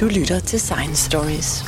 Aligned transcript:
Du 0.00 0.06
lytter 0.06 0.40
til 0.40 0.60
Science 0.60 1.04
Stories. 1.10 1.64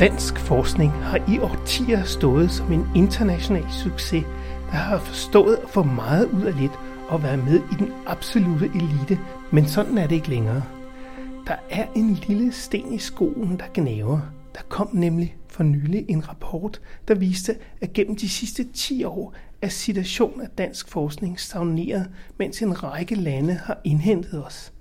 Dansk 0.00 0.38
forskning 0.38 0.92
har 0.92 1.18
i 1.28 1.38
årtier 1.38 2.04
stået 2.04 2.50
som 2.50 2.72
en 2.72 2.86
international 2.94 3.64
succes, 3.70 4.24
der 4.70 4.76
har 4.76 4.98
forstået 4.98 5.56
at 5.62 5.70
få 5.70 5.82
meget 5.82 6.28
ud 6.32 6.42
af 6.42 6.60
lidt 6.60 6.72
og 7.08 7.22
være 7.22 7.36
med 7.36 7.56
i 7.56 7.74
den 7.78 7.92
absolute 8.06 8.66
elite, 8.74 9.18
men 9.50 9.68
sådan 9.68 9.98
er 9.98 10.06
det 10.06 10.14
ikke 10.14 10.28
længere. 10.28 10.62
Der 11.46 11.56
er 11.70 11.86
en 11.94 12.14
lille 12.14 12.52
sten 12.52 12.92
i 12.92 12.98
skoen, 12.98 13.58
der 13.58 13.64
gnaver. 13.74 14.20
Der 14.54 14.60
kom 14.68 14.88
nemlig 14.92 15.36
for 15.48 15.62
nylig 15.62 16.04
en 16.08 16.28
rapport, 16.28 16.80
der 17.08 17.14
viste, 17.14 17.56
at 17.80 17.92
gennem 17.92 18.16
de 18.16 18.28
sidste 18.28 18.64
10 18.64 19.04
år 19.04 19.34
er 19.62 19.68
situationen 19.68 20.40
af 20.40 20.48
dansk 20.58 20.88
forskning 20.88 21.40
stagneret, 21.40 22.10
mens 22.38 22.62
en 22.62 22.82
række 22.82 23.14
lande 23.14 23.54
har 23.54 23.80
indhentet 23.84 24.46
os. 24.46 24.72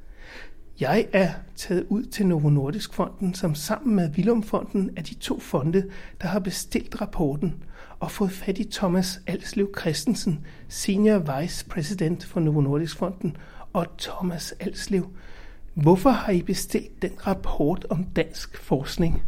Jeg 0.79 1.07
er 1.13 1.29
taget 1.55 1.85
ud 1.89 2.03
til 2.03 2.27
Novo 2.27 2.49
Nordisk 2.49 2.93
Fonden, 2.93 3.33
som 3.33 3.55
sammen 3.55 3.95
med 3.95 4.09
Willum 4.09 4.43
Fonden 4.43 4.89
er 4.95 5.01
de 5.01 5.13
to 5.13 5.39
fonde, 5.39 5.89
der 6.21 6.27
har 6.27 6.39
bestilt 6.39 7.01
rapporten 7.01 7.63
og 7.99 8.11
fået 8.11 8.31
fat 8.31 8.57
i 8.57 8.63
Thomas 8.71 9.21
Alslev 9.27 9.73
Christensen, 9.79 10.45
Senior 10.67 11.41
Vice 11.41 11.65
President 11.65 12.25
for 12.25 12.39
Novo 12.39 12.61
Nordisk 12.61 12.97
Fonden, 12.97 13.37
og 13.73 13.87
Thomas 13.97 14.51
Alslev. 14.59 15.07
Hvorfor 15.73 16.09
har 16.09 16.31
I 16.31 16.41
bestilt 16.41 17.01
den 17.01 17.11
rapport 17.27 17.85
om 17.89 18.03
dansk 18.15 18.57
forskning? 18.57 19.23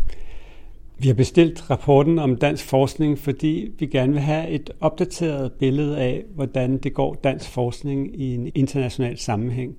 Vi 0.97 1.07
har 1.07 1.15
bestilt 1.15 1.69
rapporten 1.69 2.19
om 2.19 2.35
dansk 2.35 2.65
forskning, 2.65 3.19
fordi 3.19 3.71
vi 3.79 3.85
gerne 3.85 4.13
vil 4.13 4.21
have 4.21 4.49
et 4.49 4.69
opdateret 4.81 5.51
billede 5.51 5.97
af, 5.99 6.23
hvordan 6.35 6.77
det 6.77 6.93
går 6.93 7.13
dansk 7.13 7.49
forskning 7.49 8.21
i 8.21 8.33
en 8.33 8.51
international 8.55 9.17
sammenhæng. 9.17 9.75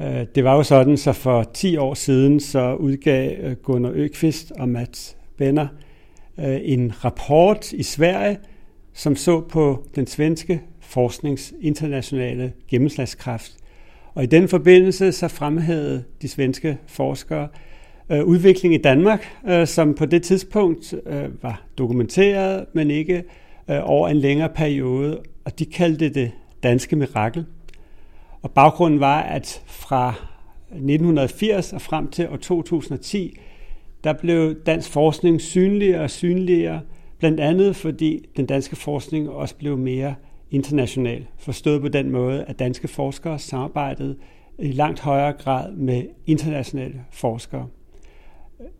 Øh, 0.00 0.26
det 0.34 0.44
var 0.44 0.54
jo 0.56 0.62
sådan, 0.62 0.96
så 0.96 1.12
for 1.12 1.42
10 1.54 1.76
år 1.76 1.94
siden 1.94 2.40
så 2.40 2.74
udgav 2.74 3.36
øh, 3.40 3.56
Gunnar 3.56 3.90
Økvist 3.94 4.52
og 4.52 4.68
Mats 4.68 5.16
Benner 5.36 5.66
øh, 6.38 6.58
en 6.62 7.04
rapport 7.04 7.72
i 7.72 7.82
Sverige, 7.82 8.38
som 8.92 9.16
så 9.16 9.40
på 9.40 9.84
den 9.94 10.06
svenske 10.06 10.62
forsknings 10.80 11.54
internationale 11.60 12.52
gennemslagskraft. 12.68 13.56
Og 14.16 14.22
i 14.22 14.26
den 14.26 14.48
forbindelse 14.48 15.12
så 15.12 15.28
fremhævede 15.28 16.04
de 16.22 16.28
svenske 16.28 16.78
forskere 16.86 17.48
øh, 18.10 18.24
udvikling 18.24 18.74
i 18.74 18.78
Danmark, 18.78 19.28
øh, 19.48 19.66
som 19.66 19.94
på 19.94 20.06
det 20.06 20.22
tidspunkt 20.22 20.94
øh, 21.06 21.42
var 21.42 21.62
dokumenteret, 21.78 22.64
men 22.72 22.90
ikke 22.90 23.24
over 23.68 24.08
en 24.08 24.16
længere 24.16 24.48
periode, 24.48 25.20
og 25.44 25.58
de 25.58 25.64
kaldte 25.64 26.08
det 26.08 26.32
danske 26.62 26.96
mirakel. 26.96 27.46
Og 28.42 28.50
baggrunden 28.50 29.00
var, 29.00 29.20
at 29.20 29.62
fra 29.66 30.14
1980 30.70 31.72
og 31.72 31.80
frem 31.80 32.10
til 32.10 32.28
år 32.28 32.36
2010, 32.36 33.38
der 34.04 34.12
blev 34.12 34.54
dansk 34.66 34.90
forskning 34.90 35.40
synligere 35.40 36.00
og 36.00 36.10
synligere, 36.10 36.80
blandt 37.18 37.40
andet 37.40 37.76
fordi 37.76 38.26
den 38.36 38.46
danske 38.46 38.76
forskning 38.76 39.30
også 39.30 39.54
blev 39.54 39.78
mere 39.78 40.14
international, 40.56 41.26
forstået 41.38 41.80
på 41.80 41.88
den 41.88 42.10
måde, 42.10 42.44
at 42.44 42.58
danske 42.58 42.88
forskere 42.88 43.38
samarbejdede 43.38 44.16
i 44.58 44.72
langt 44.72 45.00
højere 45.00 45.32
grad 45.32 45.72
med 45.72 46.02
internationale 46.26 47.00
forskere. 47.10 47.66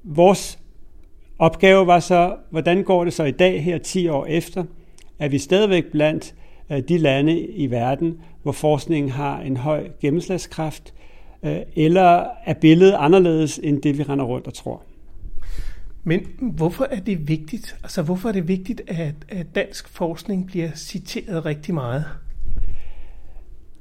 Vores 0.03 0.59
opgave 1.39 1.87
var 1.87 2.01
så, 2.01 2.37
hvordan 2.51 2.83
går 2.83 3.05
det 3.05 3.13
så 3.13 3.25
i 3.25 3.31
dag, 3.31 3.65
her 3.65 3.79
10 3.79 4.09
år 4.09 4.27
efter, 4.27 4.65
at 5.19 5.33
vi 5.33 5.39
stadigvæk 5.39 5.85
blandt 5.93 6.35
øh, 6.73 6.83
de 6.89 6.99
lande 6.99 7.41
i 7.41 7.71
verden, 7.71 8.21
hvor 8.43 8.53
forskningen 8.53 9.11
har 9.11 9.41
en 9.41 9.57
høj 9.57 9.89
gennemslagskraft, 10.01 10.95
øh, 11.43 11.59
eller 11.77 12.25
er 12.45 12.55
billedet 12.55 12.95
anderledes 12.99 13.61
end 13.63 13.83
det, 13.83 13.99
vi 13.99 14.03
render 14.03 14.25
rundt 14.25 14.47
og 14.47 14.55
tror. 14.55 14.83
Men 16.09 16.27
hvorfor 16.41 16.87
er 16.91 17.01
det 17.01 17.29
vigtigt? 17.29 17.77
Altså, 17.83 18.03
hvorfor 18.03 18.29
er 18.29 18.33
det 18.33 18.49
vigtigt, 18.49 18.83
at, 18.87 19.15
at 19.29 19.47
dansk 19.55 19.89
forskning 19.89 20.47
bliver 20.47 20.71
citeret 20.75 21.45
rigtig 21.45 21.75
meget? 21.75 22.05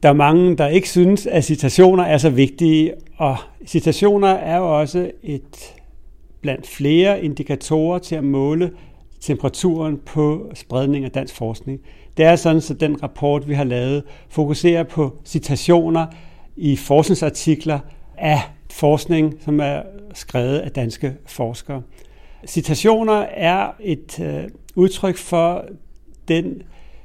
Der 0.04 0.10
er 0.10 0.14
mange, 0.14 0.58
der 0.58 0.68
ikke 0.68 0.90
synes, 0.90 1.28
at 1.28 1.44
citationer 1.44 2.04
er 2.04 2.18
så 2.18 2.30
vigtige, 2.30 2.94
og 3.18 3.38
citationer 3.66 4.28
er 4.28 4.58
jo 4.58 4.80
også 4.80 5.12
et 5.24 5.74
blandt 6.42 6.68
flere 6.68 7.24
indikatorer 7.24 8.00
til 8.00 8.16
at 8.16 8.24
måle 8.24 8.72
temperaturen 9.22 10.00
på 10.06 10.52
spredning 10.54 11.06
af 11.06 11.12
dansk 11.12 11.36
forskning. 11.36 11.80
Det 12.18 12.26
er 12.26 12.36
sådan, 12.36 12.62
at 12.70 12.80
den 12.80 13.04
rapport, 13.04 13.50
vi 13.50 13.54
har 13.54 13.64
lavet, 13.64 14.04
fokuserer 14.30 14.84
på 14.84 15.18
citationer 15.26 16.06
i 16.56 16.76
forskningsartikler 16.76 17.80
af 18.18 18.40
forskning, 18.72 19.34
som 19.42 19.60
er 19.60 19.82
skrevet 20.14 20.58
af 20.58 20.72
danske 20.72 21.14
forskere. 21.26 21.82
Citationer 22.48 23.14
er 23.22 23.72
et 23.80 24.20
øh, 24.20 24.44
udtryk 24.76 25.18
for 25.18 25.66
den 26.28 26.62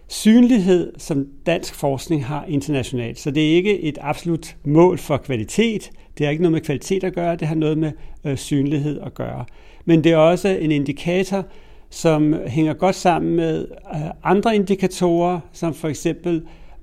synlighed, 0.08 0.92
som 0.98 1.26
dansk 1.46 1.74
forskning 1.74 2.26
har 2.26 2.44
internationalt. 2.48 3.18
Så 3.18 3.30
det 3.30 3.50
er 3.50 3.56
ikke 3.56 3.80
et 3.80 3.98
absolut 4.00 4.56
mål 4.64 4.98
for 4.98 5.16
kvalitet. 5.16 5.90
Det 6.18 6.26
har 6.26 6.30
ikke 6.30 6.42
noget 6.42 6.52
med 6.52 6.60
kvalitet 6.60 7.04
at 7.04 7.14
gøre, 7.14 7.36
det 7.36 7.48
har 7.48 7.54
noget 7.54 7.78
med 7.78 7.92
øh, 8.24 8.36
synlighed 8.36 9.00
at 9.00 9.14
gøre. 9.14 9.44
Men 9.84 10.04
det 10.04 10.12
er 10.12 10.16
også 10.16 10.48
en 10.48 10.72
indikator 10.72 11.44
som 11.90 12.34
hænger 12.46 12.72
godt 12.72 12.96
sammen 12.96 13.36
med 13.36 13.66
øh, 13.94 14.00
andre 14.22 14.54
indikatorer, 14.54 15.40
som 15.52 15.74
for 15.74 15.88
eksempel 15.88 16.34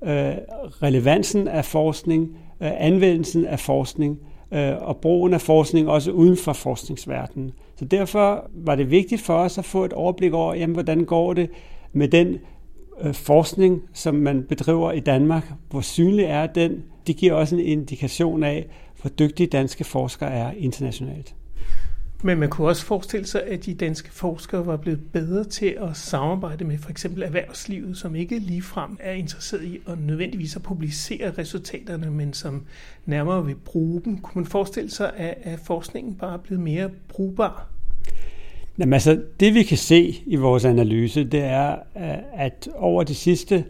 øh, 0.04 0.32
relevansen 0.82 1.48
af 1.48 1.64
forskning, 1.64 2.36
øh, 2.62 2.70
anvendelsen 2.78 3.44
af 3.44 3.60
forskning 3.60 4.18
øh, 4.52 4.72
og 4.82 4.96
brugen 4.96 5.34
af 5.34 5.40
forskning 5.40 5.88
også 5.88 6.10
uden 6.10 6.36
for 6.36 6.52
forskningsverdenen. 6.52 7.52
Så 7.78 7.84
derfor 7.84 8.50
var 8.54 8.74
det 8.74 8.90
vigtigt 8.90 9.20
for 9.20 9.34
os 9.34 9.58
at 9.58 9.64
få 9.64 9.84
et 9.84 9.92
overblik 9.92 10.32
over, 10.32 10.54
jamen, 10.54 10.74
hvordan 10.74 11.04
går 11.04 11.34
det 11.34 11.50
med 11.92 12.08
den 12.08 12.38
øh, 13.00 13.14
forskning, 13.14 13.82
som 13.92 14.14
man 14.14 14.42
bedriver 14.48 14.92
i 14.92 15.00
Danmark. 15.00 15.52
Hvor 15.70 15.80
synlig 15.80 16.24
er 16.24 16.46
den? 16.46 16.84
Det 17.06 17.16
giver 17.16 17.32
også 17.32 17.56
en 17.56 17.60
indikation 17.60 18.42
af, 18.42 18.66
hvor 19.00 19.10
dygtige 19.10 19.46
danske 19.46 19.84
forskere 19.84 20.30
er 20.30 20.52
internationalt. 20.56 21.34
Men 22.22 22.38
man 22.38 22.50
kunne 22.50 22.68
også 22.68 22.84
forestille 22.84 23.26
sig, 23.26 23.42
at 23.42 23.66
de 23.66 23.74
danske 23.74 24.12
forskere 24.12 24.66
var 24.66 24.76
blevet 24.76 25.00
bedre 25.12 25.44
til 25.44 25.76
at 25.80 25.96
samarbejde 25.96 26.64
med 26.64 26.78
for 26.78 26.90
eksempel 26.90 27.22
erhvervslivet, 27.22 27.96
som 27.96 28.14
ikke 28.14 28.38
ligefrem 28.38 28.96
er 29.00 29.12
interesseret 29.12 29.64
i 29.64 29.78
at 29.88 29.98
nødvendigvis 30.00 30.56
at 30.56 30.62
publicere 30.62 31.32
resultaterne, 31.38 32.10
men 32.10 32.32
som 32.32 32.66
nærmere 33.06 33.46
vil 33.46 33.54
bruge 33.54 34.02
dem. 34.04 34.18
Kunne 34.18 34.42
man 34.42 34.50
forestille 34.50 34.90
sig, 34.90 35.12
at, 35.16 35.58
forskningen 35.64 36.14
bare 36.14 36.34
er 36.34 36.38
blevet 36.38 36.62
mere 36.62 36.90
brugbar? 37.08 37.66
Jamen 38.78 38.92
altså, 38.92 39.22
det 39.40 39.54
vi 39.54 39.62
kan 39.62 39.78
se 39.78 40.22
i 40.26 40.36
vores 40.36 40.64
analyse, 40.64 41.24
det 41.24 41.40
er, 41.40 41.72
øh, 41.72 42.18
at 42.34 42.68
over 42.74 43.02
de 43.02 43.14
sidste 43.14 43.64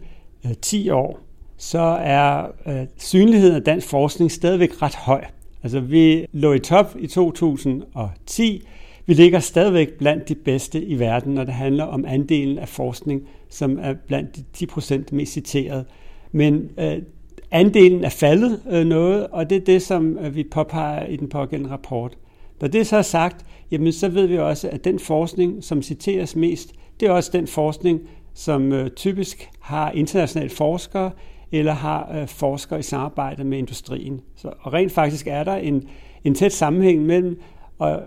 øh, 0.46 0.52
10 0.62 0.90
år, 0.90 1.20
så 1.56 1.98
er 2.00 2.46
øh, 2.66 2.86
synligheden 2.98 3.54
af 3.56 3.62
dansk 3.62 3.88
forskning 3.88 4.32
stadigvæk 4.32 4.82
ret 4.82 4.94
høj. 4.94 5.24
Altså, 5.62 5.80
vi 5.80 6.26
lå 6.32 6.52
i 6.52 6.58
top 6.58 6.96
i 6.98 7.06
2010. 7.06 8.66
Vi 9.06 9.14
ligger 9.14 9.40
stadigvæk 9.40 9.92
blandt 9.98 10.28
de 10.28 10.34
bedste 10.34 10.84
i 10.84 10.98
verden, 10.98 11.34
når 11.34 11.44
det 11.44 11.54
handler 11.54 11.84
om 11.84 12.04
andelen 12.08 12.58
af 12.58 12.68
forskning, 12.68 13.28
som 13.48 13.78
er 13.82 13.94
blandt 14.06 14.36
de 14.36 14.44
10 14.52 14.66
procent 14.66 15.12
mest 15.12 15.32
citeret. 15.32 15.84
Men 16.32 16.70
øh, 16.78 17.02
andelen 17.50 18.04
er 18.04 18.08
faldet 18.08 18.60
øh, 18.70 18.86
noget, 18.86 19.26
og 19.26 19.50
det 19.50 19.56
er 19.56 19.64
det, 19.64 19.82
som 19.82 20.18
øh, 20.18 20.34
vi 20.34 20.44
påpeger 20.44 21.06
i 21.06 21.16
den 21.16 21.28
pågældende 21.28 21.72
rapport. 21.72 22.18
Når 22.60 22.68
det 22.68 22.86
så 22.86 22.96
er 22.96 23.02
sagt, 23.02 23.46
jamen 23.70 23.92
så 23.92 24.08
ved 24.08 24.26
vi 24.26 24.38
også, 24.38 24.68
at 24.68 24.84
den 24.84 24.98
forskning, 24.98 25.64
som 25.64 25.82
citeres 25.82 26.36
mest, 26.36 26.72
det 27.00 27.08
er 27.08 27.12
også 27.12 27.30
den 27.32 27.46
forskning, 27.46 28.00
som 28.34 28.72
øh, 28.72 28.90
typisk 28.90 29.50
har 29.60 29.90
internationale 29.90 30.50
forskere, 30.50 31.10
eller 31.52 31.72
har 31.72 32.10
øh, 32.14 32.28
forskere 32.28 32.78
i 32.78 32.82
samarbejde 32.82 33.44
med 33.44 33.58
industrien. 33.58 34.20
Så, 34.36 34.52
og 34.60 34.72
rent 34.72 34.92
faktisk 34.92 35.26
er 35.26 35.44
der 35.44 35.54
en, 35.54 35.88
en 36.24 36.34
tæt 36.34 36.52
sammenhæng 36.52 37.02
mellem 37.02 37.40
at 37.80 38.00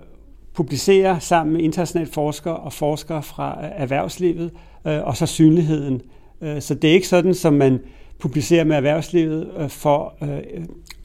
publicere 0.53 1.19
sammen 1.19 1.53
med 1.53 1.61
internationale 1.61 2.11
forskere 2.11 2.57
og 2.57 2.73
forskere 2.73 3.23
fra 3.23 3.59
øh, 3.65 3.69
erhvervslivet, 3.75 4.51
øh, 4.87 5.03
og 5.03 5.17
så 5.17 5.25
synligheden. 5.25 6.01
Øh, 6.41 6.61
så 6.61 6.75
det 6.75 6.89
er 6.89 6.93
ikke 6.93 7.07
sådan, 7.07 7.33
som 7.33 7.53
man 7.53 7.79
publicerer 8.19 8.63
med 8.63 8.75
erhvervslivet 8.75 9.51
øh, 9.57 9.69
for 9.69 10.13
øh, 10.21 10.29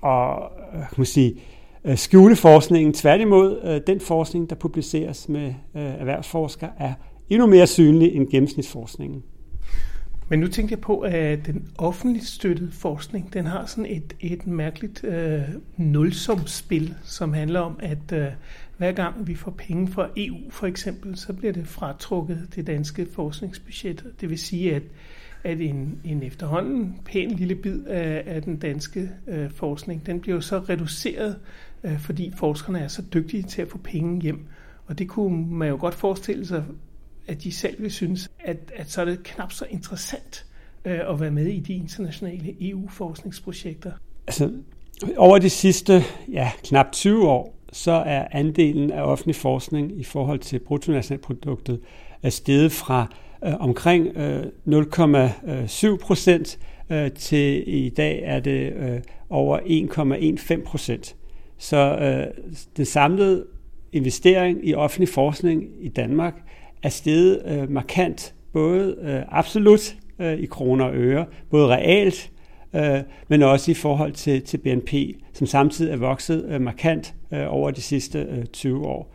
at 0.05 0.39
øh, 0.75 0.81
kan 0.81 0.95
man 0.97 1.07
sige, 1.07 1.35
øh, 1.85 1.97
skjule 1.97 2.37
forskningen. 2.37 2.93
Tværtimod, 2.95 3.61
øh, 3.65 3.81
den 3.87 4.01
forskning, 4.01 4.51
der 4.51 4.57
publiceres 4.57 5.29
med 5.29 5.47
øh, 5.75 5.83
erhvervsforskere, 5.83 6.71
er 6.79 6.93
endnu 7.31 7.47
mere 7.47 7.67
synlig 7.67 8.15
end 8.15 8.31
gennemsnitsforskningen. 8.31 9.23
Men 10.29 10.41
nu 10.41 10.47
tænkte 10.47 10.73
jeg 10.73 10.81
på, 10.81 11.01
at 11.01 11.47
den 11.47 11.69
offentligt 11.79 12.25
støttede 12.25 12.73
forskning, 12.73 13.33
den 13.33 13.47
har 13.47 13.67
sådan 13.67 13.87
et, 13.87 14.17
et 14.21 14.47
mærkeligt 14.47 15.05
øh, 15.05 15.43
nulsumspil, 15.77 16.95
som 17.05 17.33
handler 17.33 17.61
om, 17.61 17.77
at 17.83 18.13
øh, 18.13 18.27
hver 18.77 18.93
gang 18.93 19.27
vi 19.27 19.35
får 19.35 19.51
penge 19.51 19.89
fra 19.89 20.09
EU 20.17 20.37
for 20.51 20.67
eksempel, 20.67 21.17
så 21.17 21.33
bliver 21.33 21.53
det 21.53 21.67
fratrukket 21.67 22.49
det 22.55 22.67
danske 22.67 23.07
forskningsbudget. 23.13 24.05
Det 24.21 24.31
vil 24.31 24.39
sige, 24.39 24.75
at, 24.75 24.83
at 25.45 25.61
en, 25.61 26.01
en 26.05 26.23
efterhånden 26.23 27.01
pæn 27.05 27.31
lille 27.31 27.55
bid 27.55 27.85
af, 27.85 28.23
af 28.27 28.43
den 28.43 28.57
danske 28.57 29.11
øh, 29.27 29.51
forskning, 29.51 30.07
den 30.07 30.21
bliver 30.21 30.35
jo 30.35 30.41
så 30.41 30.59
reduceret, 30.59 31.37
øh, 31.85 31.99
fordi 31.99 32.33
forskerne 32.37 32.79
er 32.79 32.89
så 32.89 33.03
dygtige 33.15 33.43
til 33.43 33.63
at 33.63 33.69
få 33.69 33.79
penge 33.79 34.21
hjem. 34.23 34.47
Og 34.87 34.99
det 34.99 35.09
kunne 35.09 35.57
man 35.57 35.69
jo 35.69 35.77
godt 35.81 35.95
forestille 35.95 36.47
sig, 36.47 36.65
at 37.29 37.43
de 37.43 37.53
selv 37.53 37.83
vil 37.83 37.91
synes, 37.91 38.31
at, 38.39 38.73
at 38.77 38.91
så 38.91 39.01
er 39.01 39.05
det 39.05 39.23
knap 39.23 39.53
så 39.53 39.67
interessant 39.71 40.47
øh, 40.85 41.01
at 41.11 41.21
være 41.21 41.31
med 41.31 41.47
i 41.47 41.61
de 41.61 41.75
internationale 41.75 42.55
EU-forskningsprojekter. 42.61 43.93
Altså, 44.27 44.53
over 45.17 45.39
de 45.39 45.51
sidste 45.51 46.03
ja, 46.33 46.51
knap 46.65 46.93
20 46.93 47.29
år, 47.29 47.57
så 47.73 47.93
er 47.93 48.27
andelen 48.31 48.93
af 48.93 49.03
offentlig 49.03 49.37
forskning 49.37 50.01
i 50.01 50.05
forhold 50.05 50.39
til 50.39 50.59
bruttonationalproduktet 50.59 51.81
er 52.23 52.31
steget 52.31 52.73
fra 52.73 53.07
øh, 53.45 53.55
omkring 53.61 54.17
øh, 54.17 54.43
0,7 54.67 55.97
procent 55.97 56.59
øh, 56.91 57.11
til 57.13 57.65
i 57.67 57.89
dag 57.89 58.21
er 58.25 58.41
det 58.41 58.73
øh, 58.73 59.01
over 59.31 59.59
1,15 59.59 60.65
procent. 60.65 61.17
Så 61.59 61.77
øh, 61.77 62.43
det 62.77 62.87
samlede 62.87 63.47
investering 63.93 64.69
i 64.69 64.75
offentlig 64.75 65.09
forskning 65.09 65.65
i 65.81 65.89
Danmark 65.89 66.35
er 66.83 66.89
steget 66.89 67.43
øh, 67.47 67.71
markant, 67.71 68.35
både 68.53 68.97
øh, 69.03 69.23
absolut 69.29 69.97
øh, 70.19 70.39
i 70.39 70.47
kroner 70.47 70.85
og 70.85 70.95
øre, 70.95 71.27
både 71.51 71.67
realt, 71.67 72.31
øh, 72.75 73.01
men 73.29 73.43
også 73.43 73.71
i 73.71 73.75
forhold 73.75 74.13
til, 74.13 74.43
til 74.43 74.59
BNP, 74.59 74.95
som 75.33 75.47
samtidig 75.47 75.93
er 75.93 75.97
vokset 75.97 76.45
øh, 76.49 76.61
markant 76.61 77.15
øh, 77.33 77.45
over 77.49 77.71
de 77.71 77.81
sidste 77.81 78.19
øh, 78.19 78.45
20 78.45 78.87
år. 78.87 79.13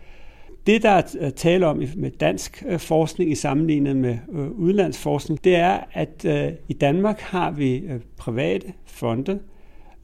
Det, 0.67 0.83
der 0.83 0.89
er 0.89 1.01
øh, 1.19 1.31
tale 1.31 1.67
om 1.67 1.83
med 1.95 2.11
dansk 2.11 2.63
øh, 2.67 2.79
forskning 2.79 3.31
i 3.31 3.35
sammenligning 3.35 3.99
med 3.99 4.17
øh, 4.31 4.51
udlandsforskning, 4.51 5.43
det 5.43 5.55
er, 5.55 5.79
at 5.93 6.25
øh, 6.25 6.51
i 6.67 6.73
Danmark 6.73 7.19
har 7.19 7.51
vi 7.51 7.75
øh, 7.77 7.99
private 8.17 8.73
fonde, 8.85 9.39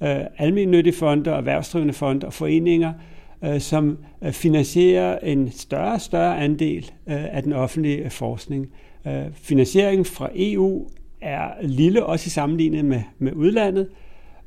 øh, 0.03 0.19
almindelige 0.37 0.93
fonde, 0.93 1.31
erhvervsdrivende 1.31 1.93
fonde 1.93 2.27
og 2.27 2.33
foreninger, 2.33 2.93
øh, 3.43 3.61
som 3.61 3.97
øh, 4.21 4.31
finansierer 4.31 5.19
en 5.19 5.51
større 5.51 5.93
og 5.93 6.01
større 6.01 6.37
andel 6.39 6.91
øh, 7.07 7.35
af 7.35 7.43
den 7.43 7.53
offentlige 7.53 7.97
øh, 7.97 8.11
forskning. 8.11 8.67
Øh, 9.07 9.25
finansieringen 9.33 10.05
fra 10.05 10.29
EU 10.35 10.87
er 11.21 11.49
lille, 11.61 12.05
også 12.05 12.27
i 12.27 12.29
sammenligning 12.29 12.87
med, 12.87 13.01
med 13.19 13.33
udlandet, 13.33 13.89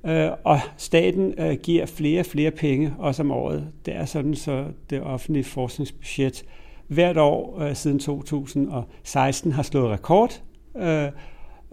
øh, 0.07 0.29
og 0.45 0.61
staten 0.77 1.35
øh, 1.39 1.57
giver 1.63 1.87
flere 1.87 2.21
og 2.21 2.27
flere 2.27 2.51
penge, 2.51 2.95
også 2.99 3.23
om 3.23 3.31
året. 3.31 3.67
Det 3.87 3.97
er 3.97 4.05
sådan, 4.05 4.35
så 4.35 4.65
det 4.91 5.03
offentlige 5.03 5.45
forskningsbudget 5.45 6.45
hvert 6.89 7.17
år 7.17 7.61
øh, 7.61 7.75
siden 7.75 7.99
2016 7.99 9.53
har 9.53 9.63
slået 9.63 9.91
rekord, 9.91 10.43
øh, 10.77 11.05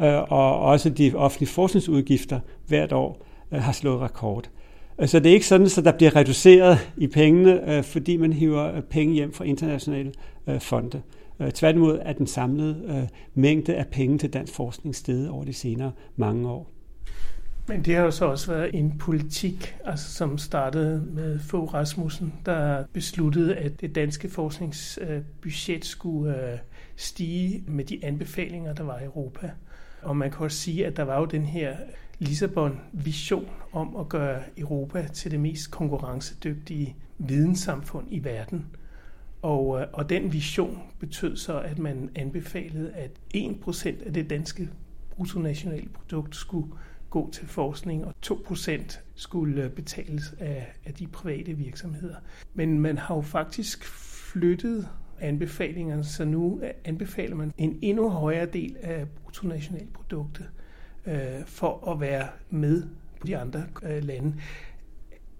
øh, 0.01 0.21
og 0.29 0.59
også 0.59 0.89
de 0.89 1.11
offentlige 1.15 1.49
forskningsudgifter 1.49 2.39
hvert 2.67 2.93
år 2.93 3.25
øh, 3.51 3.61
har 3.61 3.71
slået 3.71 4.01
rekord. 4.01 4.49
Så 5.05 5.19
det 5.19 5.29
er 5.29 5.33
ikke 5.33 5.47
sådan, 5.47 5.67
at 5.77 5.85
der 5.85 5.91
bliver 5.91 6.15
reduceret 6.15 6.91
i 6.97 7.07
pengene, 7.07 7.77
øh, 7.77 7.83
fordi 7.83 8.17
man 8.17 8.33
hiver 8.33 8.75
øh, 8.75 8.81
penge 8.81 9.13
hjem 9.13 9.33
fra 9.33 9.45
internationale 9.45 10.11
øh, 10.47 10.61
fonde. 10.61 11.01
Tværtimod 11.53 11.99
er 12.01 12.13
den 12.13 12.27
samlede 12.27 13.07
mængde 13.33 13.75
af 13.75 13.87
penge 13.87 14.17
til 14.17 14.33
dansk 14.33 14.53
forskning 14.53 14.95
steget 14.95 15.29
over 15.29 15.45
de 15.45 15.53
senere 15.53 15.91
mange 16.15 16.49
år. 16.49 16.71
Men 17.67 17.85
det 17.85 17.95
har 17.95 18.03
jo 18.03 18.11
så 18.11 18.25
også 18.25 18.51
været 18.51 18.69
en 18.73 18.97
politik, 18.99 19.75
altså 19.85 20.13
som 20.13 20.37
startede 20.37 21.03
med 21.13 21.39
Fogh 21.39 21.73
Rasmussen, 21.73 22.33
der 22.45 22.83
besluttede, 22.93 23.55
at 23.55 23.81
det 23.81 23.95
danske 23.95 24.29
forskningsbudget 24.29 25.85
skulle 25.85 26.59
stige 26.95 27.63
med 27.67 27.83
de 27.83 27.99
anbefalinger, 28.03 28.73
der 28.73 28.83
var 28.83 28.99
i 28.99 29.05
Europa. 29.05 29.51
Og 30.01 30.17
man 30.17 30.31
kan 30.31 30.39
også 30.39 30.57
sige, 30.57 30.85
at 30.85 30.97
der 30.97 31.03
var 31.03 31.19
jo 31.19 31.25
den 31.25 31.45
her 31.45 31.75
Lissabon-vision 32.19 33.49
om 33.71 33.95
at 33.95 34.09
gøre 34.09 34.43
Europa 34.57 35.07
til 35.13 35.31
det 35.31 35.39
mest 35.39 35.71
konkurrencedygtige 35.71 36.95
videnssamfund 37.17 38.07
i 38.09 38.23
verden. 38.23 38.65
Og, 39.41 39.81
øh, 39.81 39.87
og 39.93 40.09
den 40.09 40.33
vision 40.33 40.79
betød 40.99 41.37
så, 41.37 41.59
at 41.59 41.79
man 41.79 42.09
anbefalede, 42.15 42.93
at 42.93 43.11
1% 43.35 44.05
af 44.05 44.13
det 44.13 44.29
danske 44.29 44.69
bruttonationale 45.09 45.89
produkt 45.89 46.35
skulle 46.35 46.67
gå 47.09 47.29
til 47.31 47.47
forskning, 47.47 48.05
og 48.05 48.13
2% 48.25 48.99
skulle 49.15 49.63
øh, 49.63 49.69
betales 49.71 50.35
af, 50.39 50.73
af 50.85 50.93
de 50.93 51.07
private 51.07 51.53
virksomheder. 51.53 52.15
Men 52.53 52.79
man 52.79 52.97
har 52.97 53.15
jo 53.15 53.21
faktisk 53.21 53.85
flyttet 54.31 54.87
anbefalingerne, 55.19 56.03
så 56.03 56.25
nu 56.25 56.59
øh, 56.63 56.69
anbefaler 56.85 57.35
man 57.35 57.53
en 57.57 57.79
endnu 57.81 58.09
højere 58.09 58.45
del 58.45 58.75
af 58.81 59.07
bruttonationalproduktet 59.07 60.49
øh, 61.07 61.45
for 61.45 61.91
at 61.91 62.01
være 62.01 62.27
med 62.49 62.83
på 63.21 63.27
de 63.27 63.37
andre 63.37 63.63
øh, 63.83 64.03
lande. 64.03 64.33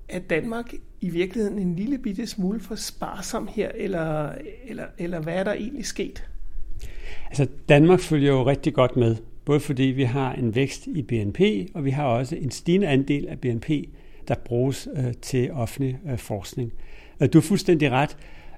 Er 0.10 0.19
Danmark 0.19 0.74
i 1.02 1.10
virkeligheden 1.10 1.60
en 1.60 1.75
lille 1.75 1.98
bitte 1.98 2.28
smule 2.28 2.60
for 2.60 2.75
sparsom 2.75 3.50
her, 3.52 3.69
eller, 3.75 4.31
eller, 4.66 4.86
eller 4.98 5.19
hvad 5.19 5.34
er 5.34 5.44
der 5.44 5.54
egentlig 5.54 5.86
sket? 5.86 6.28
Altså 7.28 7.48
Danmark 7.69 8.00
følger 8.00 8.31
jo 8.31 8.46
rigtig 8.46 8.74
godt 8.74 8.96
med, 8.96 9.16
både 9.46 9.60
fordi 9.60 9.84
vi 9.84 10.04
har 10.04 10.34
en 10.34 10.56
vækst 10.56 10.88
i 10.88 11.02
BNP, 11.02 11.40
og 11.74 11.86
vi 11.86 11.92
har 11.92 12.06
også 12.06 12.36
en 12.36 12.52
stigende 12.52 12.88
andel 12.88 13.28
af 13.28 13.40
BNP, 13.40 13.70
der 14.28 14.36
bruges 14.46 14.88
øh, 14.98 15.13
til 15.22 15.52
offentlig 15.52 16.00
øh, 16.12 16.18
forskning. 16.18 16.74
Øh, 17.22 17.30
du 17.34 17.38
er 17.38 17.42
fuldstændig 17.42 17.92
ret. 17.92 18.18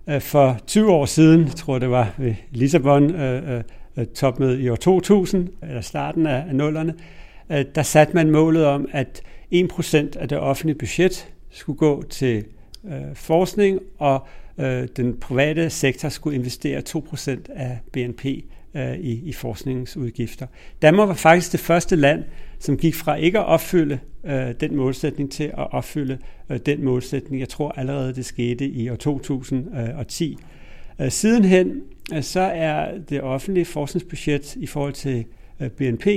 Øh, 0.10 0.22
for 0.22 0.58
20 0.68 0.92
år 0.92 1.06
siden, 1.06 1.42
jeg 1.42 1.52
tror 1.52 1.80
det 1.80 1.90
var 1.90 2.14
ved 2.18 2.36
Lissabon, 2.52 3.16
øh, 3.16 3.56
Øh, 3.56 3.64
Øh, 3.98 4.06
topmøde 4.06 4.62
i 4.62 4.70
år 4.70 4.76
2000, 4.76 5.50
eller 5.62 5.82
starten 5.82 6.26
af 6.26 6.56
nullerne, 6.56 6.94
øh, 7.52 7.66
der 7.76 7.84
satte 7.84 8.14
man 8.14 8.32
målet 8.32 8.66
om, 8.66 8.88
at 8.92 9.22
1% 9.54 10.18
af 10.20 10.28
det 10.28 10.38
offentlige 10.38 10.78
budget 10.78 11.28
skulle 11.52 11.78
gå 11.78 12.04
til 12.10 12.46
øh, 12.86 13.16
forskning, 13.16 13.80
og 13.98 14.28
øh, 14.58 14.88
den 14.98 15.18
private 15.18 15.70
sektor 15.70 16.10
skulle 16.10 16.36
investere 16.36 16.82
2% 16.90 17.40
af 17.56 17.80
BNP 17.92 18.26
i, 19.00 19.22
i 19.24 19.34
forskningsudgifter. 19.34 20.48
Danmark 20.82 21.08
var 21.08 21.14
faktisk 21.14 21.52
det 21.52 21.60
første 21.60 21.96
land, 21.96 22.24
som 22.60 22.78
gik 22.78 22.96
fra 22.96 23.16
ikke 23.16 23.40
at 23.40 23.46
opfylde 23.46 24.00
øh, 24.26 24.54
den 24.60 24.76
målsætning 24.76 25.32
til 25.32 25.44
at 25.44 25.74
opfylde 25.74 26.18
øh, 26.50 26.60
den 26.66 26.86
målsætning. 26.86 27.40
Jeg 27.40 27.50
tror 27.50 27.72
allerede, 27.72 28.16
det 28.16 28.26
skete 28.26 28.66
i 28.68 28.90
år 28.90 28.96
2010. 28.96 30.38
Øh, 31.02 31.12
sidenhen 31.12 31.82
Øh, 32.14 32.24
så 32.24 32.40
er 32.40 32.98
det 32.98 33.22
offentlige 33.22 33.66
forskningsbudget 33.66 34.56
i 34.56 34.66
forhold 34.66 34.94
til 34.94 35.26
øh, 35.60 35.70
BNP 35.70 36.08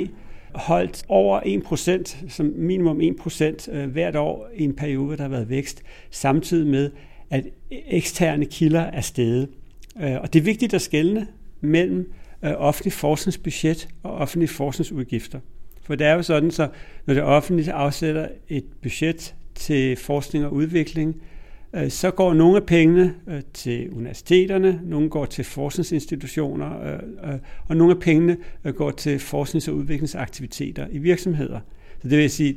holdt 0.55 1.05
over 1.09 1.41
1%, 1.41 2.29
som 2.29 2.53
minimum 2.57 3.01
1% 3.01 3.73
øh, 3.73 3.91
hvert 3.91 4.17
år 4.17 4.49
i 4.55 4.65
en 4.65 4.75
periode, 4.75 5.17
der 5.17 5.23
har 5.23 5.31
været 5.31 5.49
vækst, 5.49 5.83
samtidig 6.11 6.67
med, 6.67 6.91
at 7.31 7.45
eksterne 7.71 8.45
kilder 8.45 8.81
er 8.81 9.01
steget. 9.01 9.49
Og 9.97 10.33
det 10.33 10.39
er 10.39 10.45
vigtigt 10.45 10.75
at 10.75 10.83
skelne 10.83 11.27
mellem 11.61 12.13
offentlig 12.43 12.93
forskningsbudget 12.93 13.89
og 14.03 14.13
offentlige 14.13 14.49
forskningsudgifter. 14.49 15.41
For 15.83 15.95
det 15.95 16.07
er 16.07 16.13
jo 16.13 16.23
sådan, 16.23 16.51
så 16.51 16.69
når 17.07 17.15
det 17.15 17.23
offentlige 17.23 17.73
afsætter 17.73 18.29
et 18.49 18.65
budget 18.83 19.35
til 19.55 19.97
forskning 19.97 20.45
og 20.45 20.53
udvikling, 20.53 21.17
Øh, 21.17 21.32
Øh, 21.75 21.91
så 21.91 22.11
går 22.11 22.35
nogle 22.35 22.57
af 22.57 22.67
pengene 22.67 23.15
øh, 23.29 23.43
til 23.55 23.91
universiteterne, 23.91 24.81
nogle 24.85 25.11
går 25.11 25.25
til 25.25 25.45
forskningsinstitutioner, 25.45 26.93
øh, 26.93 27.39
og 27.69 27.77
nogle 27.77 27.95
af 27.95 28.01
pengene 28.01 28.37
går 28.77 28.91
til 28.91 29.19
forsknings- 29.19 29.69
og 29.69 29.75
udviklingsaktiviteter 29.75 30.87
i 30.91 30.99
virksomheder. 30.99 31.61
Så 32.03 32.09
det 32.09 32.19
vil 32.19 32.31
sige, 32.31 32.57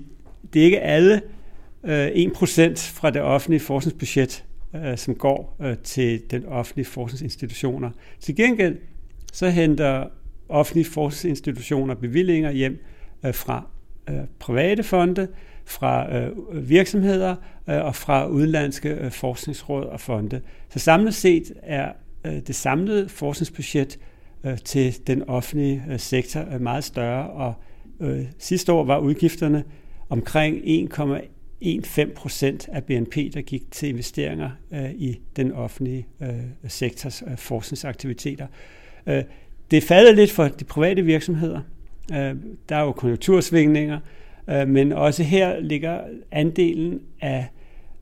det 0.54 0.62
er 0.62 0.66
ikke 0.66 0.80
alle 0.80 1.22
1% 1.84 1.90
fra 2.94 3.10
det 3.10 3.22
offentlige 3.22 3.60
forskningsbudget, 3.60 4.46
som 4.96 5.16
går 5.16 5.62
til 5.84 6.22
den 6.32 6.46
offentlige 6.46 6.86
forskningsinstitutioner. 6.86 7.90
Til 8.20 8.36
gengæld 8.36 8.78
så 9.34 9.50
henter 9.50 10.08
offentlige 10.50 10.86
forskningsinstitutioner 10.86 11.96
bevillinger 11.96 12.52
hjem 12.52 12.84
fra 13.32 13.68
private 14.40 14.84
fonde, 14.84 15.28
fra 15.66 16.16
øh, 16.18 16.32
virksomheder 16.70 17.36
øh, 17.70 17.86
og 17.86 17.96
fra 17.96 18.28
udenlandske 18.28 18.90
øh, 18.90 19.12
forskningsråd 19.12 19.84
og 19.84 20.00
fonde. 20.00 20.42
Så 20.70 20.80
samlet 20.80 21.14
set 21.14 21.54
er 21.64 21.92
øh, 22.26 22.40
det 22.48 22.56
samlede 22.56 23.10
forskningsbudget 23.10 24.00
øh, 24.44 24.58
til 24.58 25.08
den 25.08 25.30
offentlige 25.30 25.84
øh, 25.90 26.00
sektor 26.00 26.54
øh, 26.54 26.62
meget 26.62 26.84
større, 26.84 27.30
og 27.30 27.54
øh, 28.00 28.26
sidste 28.40 28.72
år 28.72 28.84
var 28.84 29.00
udgifterne 29.00 29.64
omkring 30.10 30.58
1,15 30.58 32.14
procent 32.16 32.70
af 32.72 32.84
BNP, 32.84 33.16
der 33.16 33.42
gik 33.42 33.72
til 33.72 33.90
investeringer 33.90 34.50
øh, 34.72 34.92
i 34.92 35.20
den 35.36 35.52
offentlige 35.52 36.08
øh, 36.22 36.30
sektors 36.68 37.24
øh, 37.28 37.38
forskningsaktiviteter. 37.38 38.48
Øh, 39.08 39.24
det 39.72 39.84
faldet 39.84 40.16
lidt 40.16 40.32
for 40.32 40.48
de 40.48 40.64
private 40.64 41.02
virksomheder, 41.02 41.62
øh, 42.12 42.36
Der 42.70 42.76
er 42.76 42.82
jo 42.82 42.92
konjunktursvingninger, 42.92 44.00
Øh, 44.50 44.68
men 44.68 44.92
også 44.92 45.24
her 45.24 45.60
ligger 45.60 46.00
andelen 46.32 47.02
af 47.22 47.46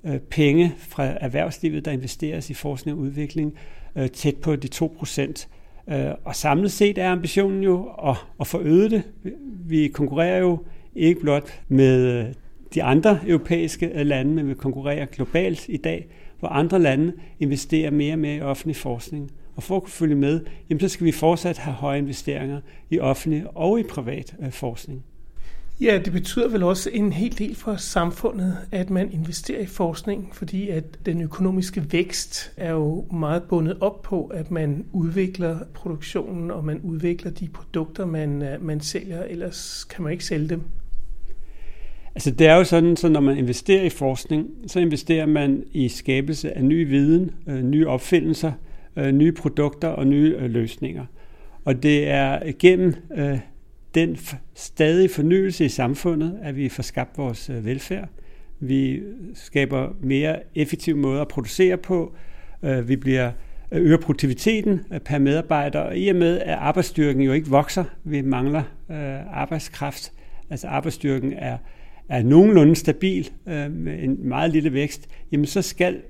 øh, 0.05 0.19
penge 0.19 0.73
fra 0.77 1.03
erhvervslivet, 1.05 1.85
der 1.85 1.91
investeres 1.91 2.49
i 2.49 2.53
forskning 2.53 2.97
og 2.97 3.03
udvikling, 3.03 3.53
øh, 3.95 4.09
tæt 4.09 4.35
på 4.35 4.55
de 4.55 4.67
2 4.67 4.95
procent. 4.97 5.49
Og 6.23 6.35
samlet 6.35 6.71
set 6.71 6.97
er 6.97 7.11
ambitionen 7.11 7.63
jo 7.63 7.89
at, 8.07 8.15
at 8.39 8.47
forøge 8.47 8.89
det. 8.89 9.03
Vi 9.65 9.87
konkurrerer 9.87 10.39
jo 10.39 10.57
ikke 10.95 11.19
blot 11.19 11.61
med 11.67 12.25
de 12.73 12.83
andre 12.83 13.19
europæiske 13.27 14.03
lande, 14.03 14.33
men 14.33 14.49
vi 14.49 14.53
konkurrerer 14.53 15.05
globalt 15.05 15.65
i 15.69 15.77
dag, 15.77 16.07
hvor 16.39 16.47
andre 16.47 16.79
lande 16.79 17.13
investerer 17.39 17.91
mere 17.91 18.13
og 18.13 18.19
mere 18.19 18.35
i 18.35 18.41
offentlig 18.41 18.75
forskning. 18.75 19.31
Og 19.55 19.63
for 19.63 19.75
at 19.75 19.83
kunne 19.83 19.91
følge 19.91 20.15
med, 20.15 20.41
jamen 20.69 20.79
så 20.79 20.87
skal 20.87 21.05
vi 21.05 21.11
fortsat 21.11 21.57
have 21.57 21.73
høje 21.73 21.97
investeringer 21.97 22.61
i 22.89 22.99
offentlig 22.99 23.43
og 23.55 23.79
i 23.79 23.83
privat 23.83 24.35
forskning. 24.51 25.03
Ja, 25.81 25.99
det 26.05 26.13
betyder 26.13 26.49
vel 26.49 26.63
også 26.63 26.89
en 26.93 27.13
hel 27.13 27.37
del 27.37 27.55
for 27.55 27.75
samfundet, 27.75 28.57
at 28.71 28.89
man 28.89 29.11
investerer 29.11 29.61
i 29.61 29.65
forskning, 29.65 30.29
fordi 30.33 30.69
at 30.69 30.83
den 31.05 31.21
økonomiske 31.21 31.85
vækst 31.91 32.53
er 32.57 32.71
jo 32.71 33.05
meget 33.11 33.43
bundet 33.43 33.77
op 33.81 34.01
på, 34.01 34.25
at 34.25 34.51
man 34.51 34.85
udvikler 34.91 35.59
produktionen, 35.73 36.51
og 36.51 36.65
man 36.65 36.79
udvikler 36.83 37.31
de 37.31 37.47
produkter, 37.53 38.05
man, 38.05 38.41
øh, 38.41 38.65
man 38.65 38.79
sælger, 38.79 39.23
ellers 39.23 39.83
kan 39.89 40.03
man 40.03 40.11
ikke 40.11 40.25
sælge 40.25 40.49
dem. 40.49 40.61
Altså 42.15 42.31
det 42.31 42.47
er 42.47 42.55
jo 42.55 42.63
sådan, 42.63 42.95
så 42.95 43.09
når 43.09 43.19
man 43.19 43.37
investerer 43.37 43.83
i 43.83 43.89
forskning, 43.89 44.47
så 44.67 44.79
investerer 44.79 45.25
man 45.25 45.63
i 45.71 45.89
skabelse 45.89 46.57
af 46.57 46.65
ny 46.65 46.87
viden, 46.87 47.31
øh, 47.47 47.63
nye 47.63 47.87
opfindelser, 47.87 48.51
øh, 48.97 49.11
nye 49.11 49.31
produkter 49.31 49.87
og 49.87 50.07
nye 50.07 50.47
løsninger. 50.47 51.05
Og 51.65 51.83
det 51.83 52.07
er 52.07 52.39
gennem 52.59 52.93
øh, 53.15 53.39
den 53.95 54.17
stadige 54.55 55.09
fornyelse 55.09 55.65
i 55.65 55.69
samfundet, 55.69 56.39
at 56.41 56.55
vi 56.55 56.69
får 56.69 56.83
skabt 56.83 57.17
vores 57.17 57.49
øh, 57.49 57.65
velfærd. 57.65 58.09
Vi 58.59 59.01
skaber 59.33 59.95
mere 60.01 60.39
effektive 60.55 60.97
måder 60.97 61.21
at 61.21 61.27
producere 61.27 61.77
på. 61.77 62.15
Øh, 62.63 62.87
vi 62.87 62.95
bliver 62.95 63.31
øh, 63.71 63.81
øger 63.81 63.97
produktiviteten 63.97 64.81
øh, 64.93 64.99
per 64.99 65.19
medarbejder, 65.19 65.79
og 65.79 65.97
i 65.97 66.07
og 66.07 66.15
med, 66.15 66.39
at 66.39 66.57
arbejdsstyrken 66.57 67.21
jo 67.21 67.31
ikke 67.31 67.47
vokser, 67.47 67.83
vi 68.03 68.21
mangler 68.21 68.63
øh, 68.91 69.37
arbejdskraft, 69.37 70.13
altså 70.49 70.67
arbejdsstyrken 70.67 71.33
er 71.33 71.57
er 72.09 72.23
nogenlunde 72.23 72.75
stabil 72.75 73.29
øh, 73.47 73.71
med 73.71 74.03
en 74.03 74.27
meget 74.27 74.51
lille 74.51 74.73
vækst, 74.73 75.09
jamen 75.31 75.45
så 75.45 75.61
skal 75.61 76.01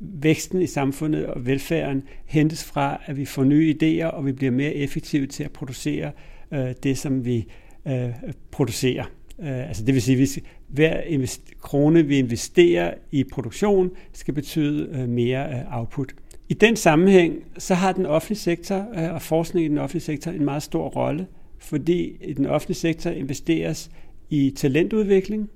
væksten 0.00 0.62
i 0.62 0.66
samfundet 0.66 1.26
og 1.26 1.46
velfærden 1.46 2.02
hentes 2.26 2.64
fra, 2.64 3.02
at 3.06 3.16
vi 3.16 3.24
får 3.24 3.44
nye 3.44 3.74
idéer, 3.82 4.06
og 4.06 4.26
vi 4.26 4.32
bliver 4.32 4.52
mere 4.52 4.74
effektive 4.74 5.26
til 5.26 5.44
at 5.44 5.50
producere 5.50 6.12
øh, 6.52 6.74
det, 6.82 6.98
som 6.98 7.24
vi 7.24 7.46
øh, 7.88 8.10
producerer. 8.50 9.04
Øh, 9.40 9.68
altså 9.68 9.84
det 9.84 9.94
vil 9.94 10.02
sige, 10.02 10.22
at 10.22 10.42
hver 10.68 11.26
krone, 11.60 12.02
vi 12.02 12.18
investerer 12.18 12.94
i 13.12 13.24
produktion, 13.32 13.90
skal 14.12 14.34
betyde 14.34 14.88
øh, 14.92 15.08
mere 15.08 15.48
øh, 15.48 15.78
output. 15.78 16.14
I 16.48 16.54
den 16.54 16.76
sammenhæng, 16.76 17.34
så 17.58 17.74
har 17.74 17.92
den 17.92 18.06
offentlige 18.06 18.38
sektor 18.38 18.86
øh, 18.94 19.14
og 19.14 19.22
forskning 19.22 19.66
i 19.66 19.68
den 19.68 19.78
offentlige 19.78 20.02
sektor 20.02 20.30
en 20.30 20.44
meget 20.44 20.62
stor 20.62 20.88
rolle, 20.88 21.26
fordi 21.58 22.16
i 22.20 22.32
den 22.32 22.46
offentlige 22.46 22.76
sektor 22.76 23.10
investeres 23.10 23.90
i 24.30 24.50
talentudvikling, 24.56 25.50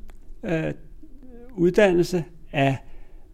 øh, 0.45 0.73
uddannelse 1.57 2.25
af 2.53 2.77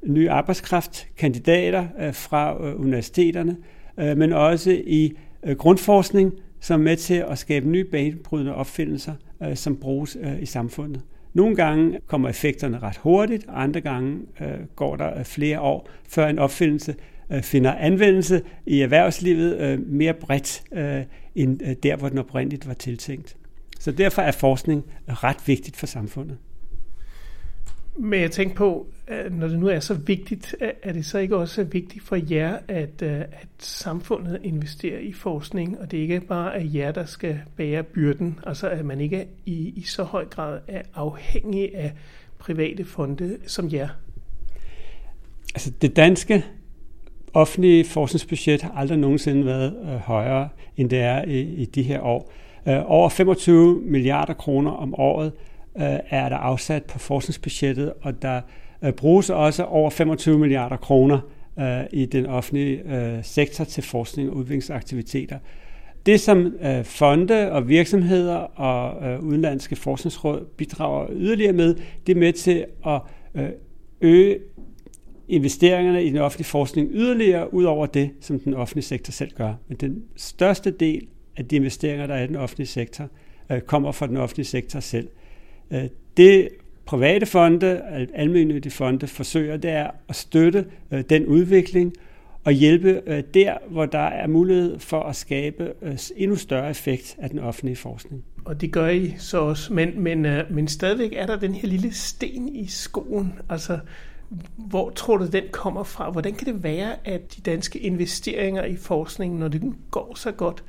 ny 0.06 0.28
arbejdskraft, 0.28 1.08
kandidater 1.16 1.86
øh, 2.00 2.14
fra 2.14 2.66
øh, 2.66 2.80
universiteterne, 2.80 3.56
øh, 3.98 4.16
men 4.16 4.32
også 4.32 4.70
i 4.86 5.12
øh, 5.42 5.56
grundforskning, 5.56 6.32
som 6.60 6.80
er 6.80 6.84
med 6.84 6.96
til 6.96 7.24
at 7.28 7.38
skabe 7.38 7.68
nye 7.68 7.84
banebrydende 7.84 8.54
opfindelser, 8.54 9.14
øh, 9.42 9.56
som 9.56 9.76
bruges 9.76 10.16
øh, 10.20 10.42
i 10.42 10.46
samfundet. 10.46 11.02
Nogle 11.34 11.56
gange 11.56 11.98
kommer 12.06 12.28
effekterne 12.28 12.78
ret 12.78 12.96
hurtigt, 12.96 13.46
og 13.48 13.62
andre 13.62 13.80
gange 13.80 14.18
øh, 14.40 14.66
går 14.76 14.96
der 14.96 15.18
øh, 15.18 15.24
flere 15.24 15.60
år, 15.60 15.88
før 16.08 16.28
en 16.28 16.38
opfindelse 16.38 16.94
øh, 17.32 17.42
finder 17.42 17.74
anvendelse 17.74 18.42
i 18.66 18.80
erhvervslivet 18.80 19.60
øh, 19.60 19.86
mere 19.86 20.14
bredt 20.14 20.62
øh, 20.72 21.02
end 21.34 21.60
øh, 21.64 21.76
der, 21.82 21.96
hvor 21.96 22.08
den 22.08 22.18
oprindeligt 22.18 22.68
var 22.68 22.74
tiltænkt. 22.74 23.36
Så 23.80 23.92
derfor 23.92 24.22
er 24.22 24.32
forskning 24.32 24.84
øh, 25.08 25.24
ret 25.24 25.46
vigtigt 25.46 25.76
for 25.76 25.86
samfundet. 25.86 26.36
Men 28.02 28.20
jeg 28.20 28.30
tænkte 28.30 28.56
på, 28.56 28.86
når 29.30 29.48
det 29.48 29.58
nu 29.58 29.66
er 29.66 29.80
så 29.80 29.94
vigtigt, 29.94 30.56
er 30.82 30.92
det 30.92 31.06
så 31.06 31.18
ikke 31.18 31.36
også 31.36 31.64
vigtigt 31.64 32.04
for 32.04 32.18
jer, 32.30 32.58
at, 32.68 33.02
øh, 33.02 33.20
at 33.20 33.48
samfundet 33.58 34.40
investerer 34.42 34.98
i 34.98 35.12
forskning, 35.12 35.80
og 35.80 35.90
det 35.90 35.98
ikke 35.98 36.20
bare 36.20 36.56
er 36.56 36.64
jer, 36.64 36.92
der 36.92 37.04
skal 37.04 37.40
bære 37.56 37.82
byrden, 37.82 38.38
altså 38.46 38.68
at 38.68 38.84
man 38.84 39.00
ikke 39.00 39.26
i, 39.46 39.72
i 39.76 39.82
så 39.82 40.02
høj 40.02 40.24
grad 40.24 40.60
er 40.68 40.82
afhængig 40.94 41.76
af 41.76 41.92
private 42.38 42.84
fonde 42.84 43.36
som 43.46 43.72
jer? 43.72 43.88
Altså 45.54 45.70
det 45.82 45.96
danske 45.96 46.44
offentlige 47.34 47.84
forskningsbudget 47.84 48.62
har 48.62 48.72
aldrig 48.76 48.98
nogensinde 48.98 49.46
været 49.46 49.76
øh, 49.82 49.88
højere, 49.88 50.48
end 50.76 50.90
det 50.90 50.98
er 50.98 51.24
i, 51.24 51.40
i 51.40 51.64
de 51.64 51.82
her 51.82 52.00
år. 52.00 52.32
Øh, 52.68 52.90
over 52.90 53.08
25 53.08 53.80
milliarder 53.80 54.34
kroner 54.34 54.70
om 54.70 54.94
året 54.94 55.32
Øh, 55.76 55.98
er 56.10 56.28
der 56.28 56.36
afsat 56.36 56.84
på 56.84 56.98
forskningsbudgettet, 56.98 57.92
og 58.02 58.22
der 58.22 58.40
øh, 58.84 58.92
bruges 58.92 59.30
også 59.30 59.64
over 59.64 59.90
25 59.90 60.38
milliarder 60.38 60.76
kroner 60.76 61.18
øh, 61.58 61.82
i 61.92 62.06
den 62.06 62.26
offentlige 62.26 62.82
sektor 63.22 63.64
til 63.64 63.82
forskning 63.82 64.30
og 64.30 64.36
udviklingsaktiviteter. 64.36 65.38
Det, 66.06 66.20
som 66.20 66.54
fonde 66.84 67.52
og 67.52 67.68
virksomheder 67.68 68.34
og 68.36 69.22
udenlandske 69.22 69.76
forskningsråd 69.76 70.46
bidrager 70.56 71.06
yderligere 71.12 71.52
med, 71.52 71.74
det 72.06 72.16
er 72.16 72.20
med 72.20 72.32
til 72.32 72.64
at 72.86 73.00
øge 74.00 74.38
investeringerne 75.28 76.04
i 76.04 76.10
den 76.10 76.18
offentlige 76.18 76.46
forskning 76.46 76.88
yderligere 76.92 77.54
ud 77.54 77.64
over 77.64 77.86
det, 77.86 78.10
som 78.20 78.40
den 78.40 78.54
offentlige 78.54 78.84
sektor 78.84 79.12
selv 79.12 79.30
gør. 79.32 79.54
Men 79.68 79.76
den 79.76 80.02
største 80.16 80.70
del 80.70 81.06
af 81.36 81.44
de 81.44 81.56
investeringer, 81.56 82.06
der 82.06 82.14
er 82.14 82.24
i 82.24 82.26
den 82.26 82.36
offentlige 82.36 82.68
sektor, 82.68 83.08
kommer 83.66 83.92
fra 83.92 84.06
den 84.06 84.16
offentlige 84.16 84.46
sektor 84.46 84.80
selv. 84.80 85.08
Øh, 85.70 85.84
det 86.16 86.48
private 86.86 87.26
fonde, 87.26 87.82
almindelige 88.14 88.70
fonde, 88.70 89.06
forsøger, 89.06 89.56
det 89.56 89.70
er 89.70 89.90
at 90.08 90.16
støtte 90.16 90.66
øh, 90.90 91.04
den 91.10 91.26
udvikling 91.26 91.92
og 92.44 92.52
hjælpe 92.52 93.02
øh, 93.06 93.22
der, 93.34 93.54
hvor 93.70 93.86
der 93.86 93.98
er 93.98 94.26
mulighed 94.26 94.78
for 94.78 95.02
at 95.02 95.16
skabe 95.16 95.72
endnu 96.16 96.36
større 96.36 96.70
effekt 96.70 97.16
af 97.18 97.30
den 97.30 97.38
offentlige 97.38 97.76
forskning. 97.76 98.24
Og 98.44 98.60
det 98.60 98.72
gør 98.72 98.88
I 98.88 99.14
så 99.18 99.38
også, 99.38 99.72
men, 99.72 100.00
men, 100.00 100.26
men 100.50 100.68
stadigvæk 100.68 101.12
er 101.16 101.26
der 101.26 101.36
den 101.36 101.54
her 101.54 101.68
lille 101.68 101.94
sten 101.94 102.48
i 102.48 102.66
skoen. 102.66 103.32
Altså, 103.48 103.78
hvor 104.56 104.90
tror 104.90 105.16
du, 105.16 105.26
den 105.26 105.44
kommer 105.50 105.82
fra? 105.82 106.10
Hvordan 106.10 106.34
kan 106.34 106.46
det 106.46 106.62
være, 106.62 106.92
at 107.04 107.36
de 107.36 107.40
danske 107.40 107.78
investeringer 107.78 108.64
i 108.64 108.76
forskning, 108.76 109.38
når 109.38 109.48
det 109.48 109.62
går 109.90 110.12
så 110.16 110.32
godt, 110.32 110.64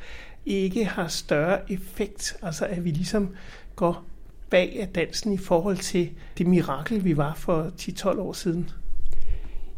ikke 0.45 0.85
har 0.85 1.07
større 1.07 1.71
effekt. 1.71 2.37
Altså 2.41 2.65
at 2.65 2.85
vi 2.85 2.89
ligesom 2.89 3.29
går 3.75 4.03
bag 4.51 4.77
af 4.79 4.87
dansen 4.87 5.33
i 5.33 5.37
forhold 5.37 5.77
til 5.77 6.09
det 6.37 6.47
mirakel, 6.47 7.05
vi 7.05 7.17
var 7.17 7.33
for 7.37 7.71
10-12 7.81 8.19
år 8.19 8.33
siden. 8.33 8.69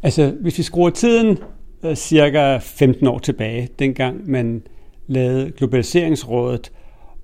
Altså 0.03 0.36
hvis 0.42 0.58
vi 0.58 0.63
skruer 0.63 0.89
tiden 0.89 1.38
øh, 1.84 1.96
cirka 1.96 2.58
15 2.58 3.08
år 3.08 3.20
tilbage, 3.20 3.70
dengang 3.80 4.30
man 4.30 4.62
lavede 5.08 5.51
Globaliseringsrådet, 5.51 6.72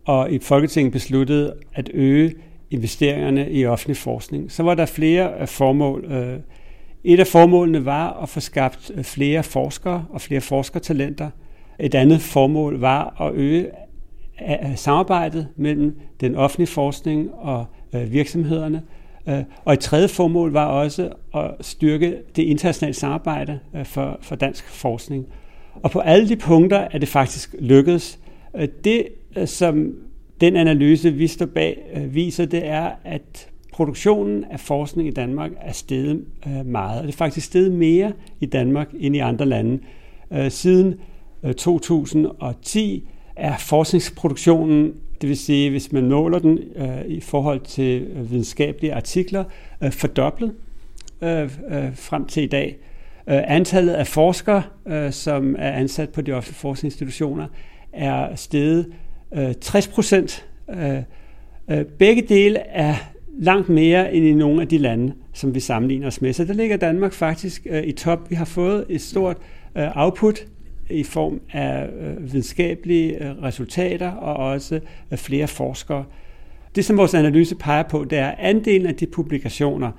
og 0.06 0.32
i 0.32 0.40
Folketinget 0.40 0.94
besluttede 0.94 1.54
at 1.74 1.90
øge 1.94 2.34
investeringerne 2.72 3.52
i 3.52 3.66
offentlig 3.66 3.98
forskning, 3.98 4.52
så 4.52 4.64
var 4.64 4.76
der 4.76 4.86
flere 4.86 5.42
øh, 5.42 5.48
formål. 5.48 6.12
Øh. 6.12 6.40
Et 7.04 7.20
af 7.20 7.28
formålene 7.28 7.86
var 7.86 8.24
at 8.24 8.30
få 8.30 8.40
skabt 8.40 8.92
flere 9.04 9.44
forskere 9.44 10.06
og 10.10 10.22
flere 10.22 10.42
forskertalenter– 10.42 11.30
et 11.80 11.96
andet 11.96 12.22
formål 12.22 12.80
var 12.80 13.22
at 13.22 13.34
øge 13.34 13.68
samarbejdet 14.76 15.48
mellem 15.56 16.00
den 16.22 16.36
offentlige 16.36 16.68
forskning 16.68 17.34
og 17.34 17.66
øh, 17.94 18.12
virksomhederne. 18.12 18.82
Øh, 19.30 19.44
og 19.66 19.74
et 19.74 19.80
tredje 19.80 20.08
formål 20.08 20.52
var 20.52 20.66
også 20.66 21.10
at 21.36 21.52
styrke 21.62 22.18
det 22.36 22.44
internationale 22.44 22.94
samarbejde 22.94 23.60
øh, 23.76 23.86
for, 23.86 24.18
for 24.22 24.36
dansk 24.36 24.70
forskning. 24.70 25.26
Og 25.76 25.92
på 25.92 26.00
alle 26.00 26.30
de 26.30 26.36
punkter 26.36 26.88
er 26.92 26.98
det 26.98 27.08
faktisk 27.08 27.56
lykkedes. 27.60 28.20
Det, 28.84 29.08
som 29.46 29.94
den 30.42 30.56
analyse, 30.56 31.12
vi 31.12 31.28
står 31.28 31.46
bag, 31.46 32.08
viser, 32.10 32.46
det 32.46 32.68
er, 32.68 32.92
at 33.04 33.50
produktionen 33.74 34.44
af 34.52 34.60
forskning 34.60 35.08
i 35.08 35.12
Danmark 35.12 35.52
er 35.62 35.72
steget 35.72 36.26
meget. 36.66 37.00
Og 37.00 37.08
det 37.08 37.14
er 37.14 37.18
faktisk 37.18 37.46
steget 37.46 37.72
mere 37.72 38.12
i 38.40 38.46
Danmark 38.46 38.90
end 39.00 39.16
i 39.16 39.20
andre 39.20 39.46
lande. 39.46 39.80
Siden 40.50 40.96
2010 41.58 43.08
er 43.40 43.58
forskningsproduktionen, 43.58 44.94
det 45.22 45.30
vil 45.30 45.38
sige, 45.38 45.70
hvis 45.70 45.92
man 45.92 46.10
måler 46.10 46.40
den 46.40 46.60
øh, 46.76 47.06
i 47.08 47.20
forhold 47.20 47.60
til 47.60 48.02
øh, 48.02 48.32
videnskabelige 48.32 48.94
artikler, 48.94 49.44
øh, 49.84 49.92
fordoblet 49.92 50.54
øh, 51.22 51.44
øh, 51.44 51.96
frem 51.96 52.26
til 52.26 52.44
i 52.44 52.48
dag. 52.48 52.78
Øh, 53.30 53.42
antallet 53.48 53.94
af 53.94 54.08
forskere, 54.08 54.64
øh, 54.88 55.12
som 55.12 55.56
er 55.60 55.72
ansat 55.72 56.10
på 56.10 56.22
de 56.22 56.32
offentlige 56.32 56.60
forskningsinstitutioner, 56.60 57.48
er 57.94 58.36
steget 58.36 58.94
øh, 59.34 59.54
60 59.62 59.88
procent 59.88 60.46
øh, 60.70 60.98
øh, 61.70 61.86
Begge 61.86 62.22
dele 62.22 62.60
er 62.60 62.96
langt 63.40 63.70
mere 63.70 64.14
end 64.14 64.26
i 64.26 64.34
nogle 64.34 64.62
af 64.62 64.68
de 64.68 64.78
lande, 64.78 65.14
som 65.34 65.56
vi 65.56 65.60
sammenligner 65.60 66.08
os 66.08 66.22
med. 66.22 66.34
Så 66.34 66.46
der 66.46 66.54
ligger 66.54 66.78
Danmark 66.78 67.14
faktisk 67.14 67.68
i 67.84 67.92
top. 67.92 68.30
Vi 68.30 68.36
har 68.36 68.46
fået 68.46 68.86
et 68.90 69.02
stort 69.02 69.38
output 69.76 70.46
i 70.90 71.04
form 71.04 71.42
af 71.54 71.88
øh, 72.00 72.24
videnskabelige 72.24 73.24
øh, 73.24 73.44
resultater 73.44 74.12
og 74.12 74.36
også 74.36 74.80
øh, 75.12 75.18
flere 75.18 75.48
forskere. 75.48 76.06
Det, 76.76 76.86
som 76.86 76.98
vores 76.98 77.14
analyse 77.14 77.56
peger 77.56 77.84
på, 77.84 78.04
det 78.04 78.18
er 78.18 78.34
andelen 78.38 78.88
af 78.88 78.96
de 78.96 79.08
publikationer, 79.08 79.92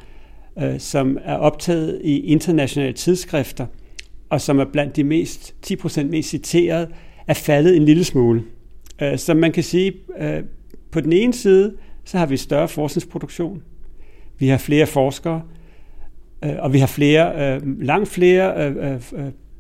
som 0.79 1.19
er 1.25 1.35
optaget 1.35 2.01
i 2.05 2.21
internationale 2.21 2.93
tidsskrifter, 2.93 3.67
og 4.29 4.41
som 4.41 4.59
er 4.59 4.65
blandt 4.65 4.97
de 4.97 5.05
mest 5.05 5.55
10% 5.67 6.03
mest 6.03 6.29
citerede, 6.29 6.89
er 7.27 7.35
faldet 7.35 7.77
en 7.77 7.85
lille 7.85 8.05
smule. 8.05 8.43
Så 9.17 9.35
man 9.35 9.53
kan 9.53 9.63
sige, 9.63 9.93
på 10.93 11.01
den 11.01 11.13
ene 11.13 11.33
side, 11.33 11.77
så 12.05 12.19
har 12.19 12.27
vi 12.27 12.37
større 12.37 12.69
forskningsproduktion. 12.69 13.63
Vi 14.39 14.49
har 14.49 14.59
flere 14.59 14.87
forskere, 14.87 15.43
og 16.43 16.73
vi 16.73 16.79
har 16.79 16.87
flere, 16.87 17.61
langt 17.65 18.09
flere 18.09 18.99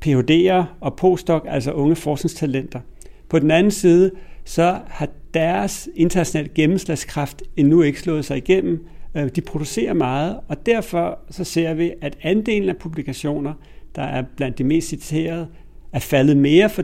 PhD'er 0.07 0.64
og 0.80 0.97
postdoc, 0.97 1.42
altså 1.49 1.73
unge 1.73 1.97
forskningstalenter. 1.97 2.80
På 3.28 3.38
den 3.38 3.50
anden 3.50 3.71
side, 3.71 4.11
så 4.45 4.78
har 4.87 5.09
deres 5.35 5.88
internationale 5.95 6.50
gennemslagskraft 6.54 7.42
endnu 7.57 7.83
ikke 7.83 8.00
slået 8.00 8.25
sig 8.25 8.37
igennem. 8.37 8.87
Øh, 9.14 9.28
de 9.37 9.40
producerer 9.40 9.95
meget, 9.95 10.37
og 10.49 10.66
derfor 10.66 11.19
så 11.30 11.45
ser 11.45 11.75
vi, 11.75 11.92
at 12.00 12.19
andelen 12.23 12.69
af 12.69 12.76
publikationer, 12.76 13.52
der 13.97 14.02
er 14.02 14.23
blandt 14.37 14.59
de 14.59 14.64
mest 14.64 14.88
citerede, 14.88 15.47
er 15.92 15.99
faldet 15.99 16.37
mere 16.37 16.71
for 16.71 16.83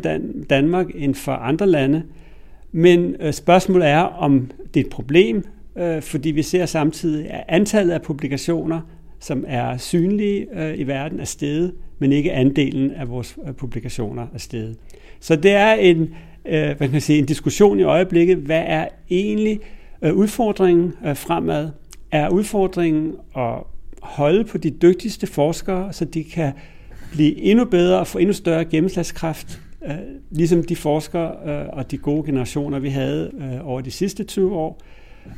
Danmark 0.50 0.86
end 0.94 1.14
for 1.14 1.32
andre 1.32 1.66
lande. 1.66 2.02
Men 2.72 3.16
øh, 3.20 3.32
spørgsmålet 3.32 3.88
er, 3.88 4.00
om 4.00 4.50
det 4.74 4.80
er 4.80 4.84
et 4.84 4.90
problem, 4.90 5.44
øh, 5.78 6.02
fordi 6.02 6.30
vi 6.30 6.42
ser 6.42 6.66
samtidig, 6.66 7.30
at 7.30 7.44
antallet 7.48 7.92
af 7.92 8.02
publikationer, 8.02 8.80
som 9.20 9.44
er 9.46 9.76
synlige 9.76 10.46
øh, 10.52 10.78
i 10.78 10.82
verden, 10.82 11.20
er 11.20 11.24
steget, 11.24 11.74
men 11.98 12.12
ikke 12.12 12.32
andelen 12.32 12.90
af 12.90 13.08
vores 13.08 13.38
øh, 13.48 13.54
publikationer 13.54 14.26
er 14.34 14.38
steget. 14.38 14.76
Så 15.20 15.36
det 15.36 15.50
er 15.50 15.72
en, 15.72 16.00
øh, 16.44 16.62
hvad 16.62 16.76
kan 16.76 16.92
man 16.92 17.00
sige, 17.00 17.18
en 17.18 17.26
diskussion 17.26 17.80
i 17.80 17.82
øjeblikket. 17.82 18.38
Hvad 18.38 18.62
er 18.66 18.88
egentlig 19.10 19.60
udfordringen 20.12 20.92
fremad? 21.14 21.70
Er 22.10 22.28
udfordringen 22.28 23.14
at 23.36 23.54
holde 24.02 24.44
på 24.44 24.58
de 24.58 24.70
dygtigste 24.70 25.26
forskere, 25.26 25.92
så 25.92 26.04
de 26.04 26.24
kan 26.24 26.52
blive 27.12 27.40
endnu 27.40 27.64
bedre 27.64 27.98
og 27.98 28.06
få 28.06 28.18
endnu 28.18 28.32
større 28.32 28.64
gennemslagskraft, 28.64 29.60
ligesom 30.30 30.64
de 30.64 30.76
forskere 30.76 31.30
og 31.70 31.90
de 31.90 31.98
gode 31.98 32.26
generationer, 32.26 32.78
vi 32.78 32.88
havde 32.88 33.30
over 33.64 33.80
de 33.80 33.90
sidste 33.90 34.24
20 34.24 34.56
år? 34.56 34.80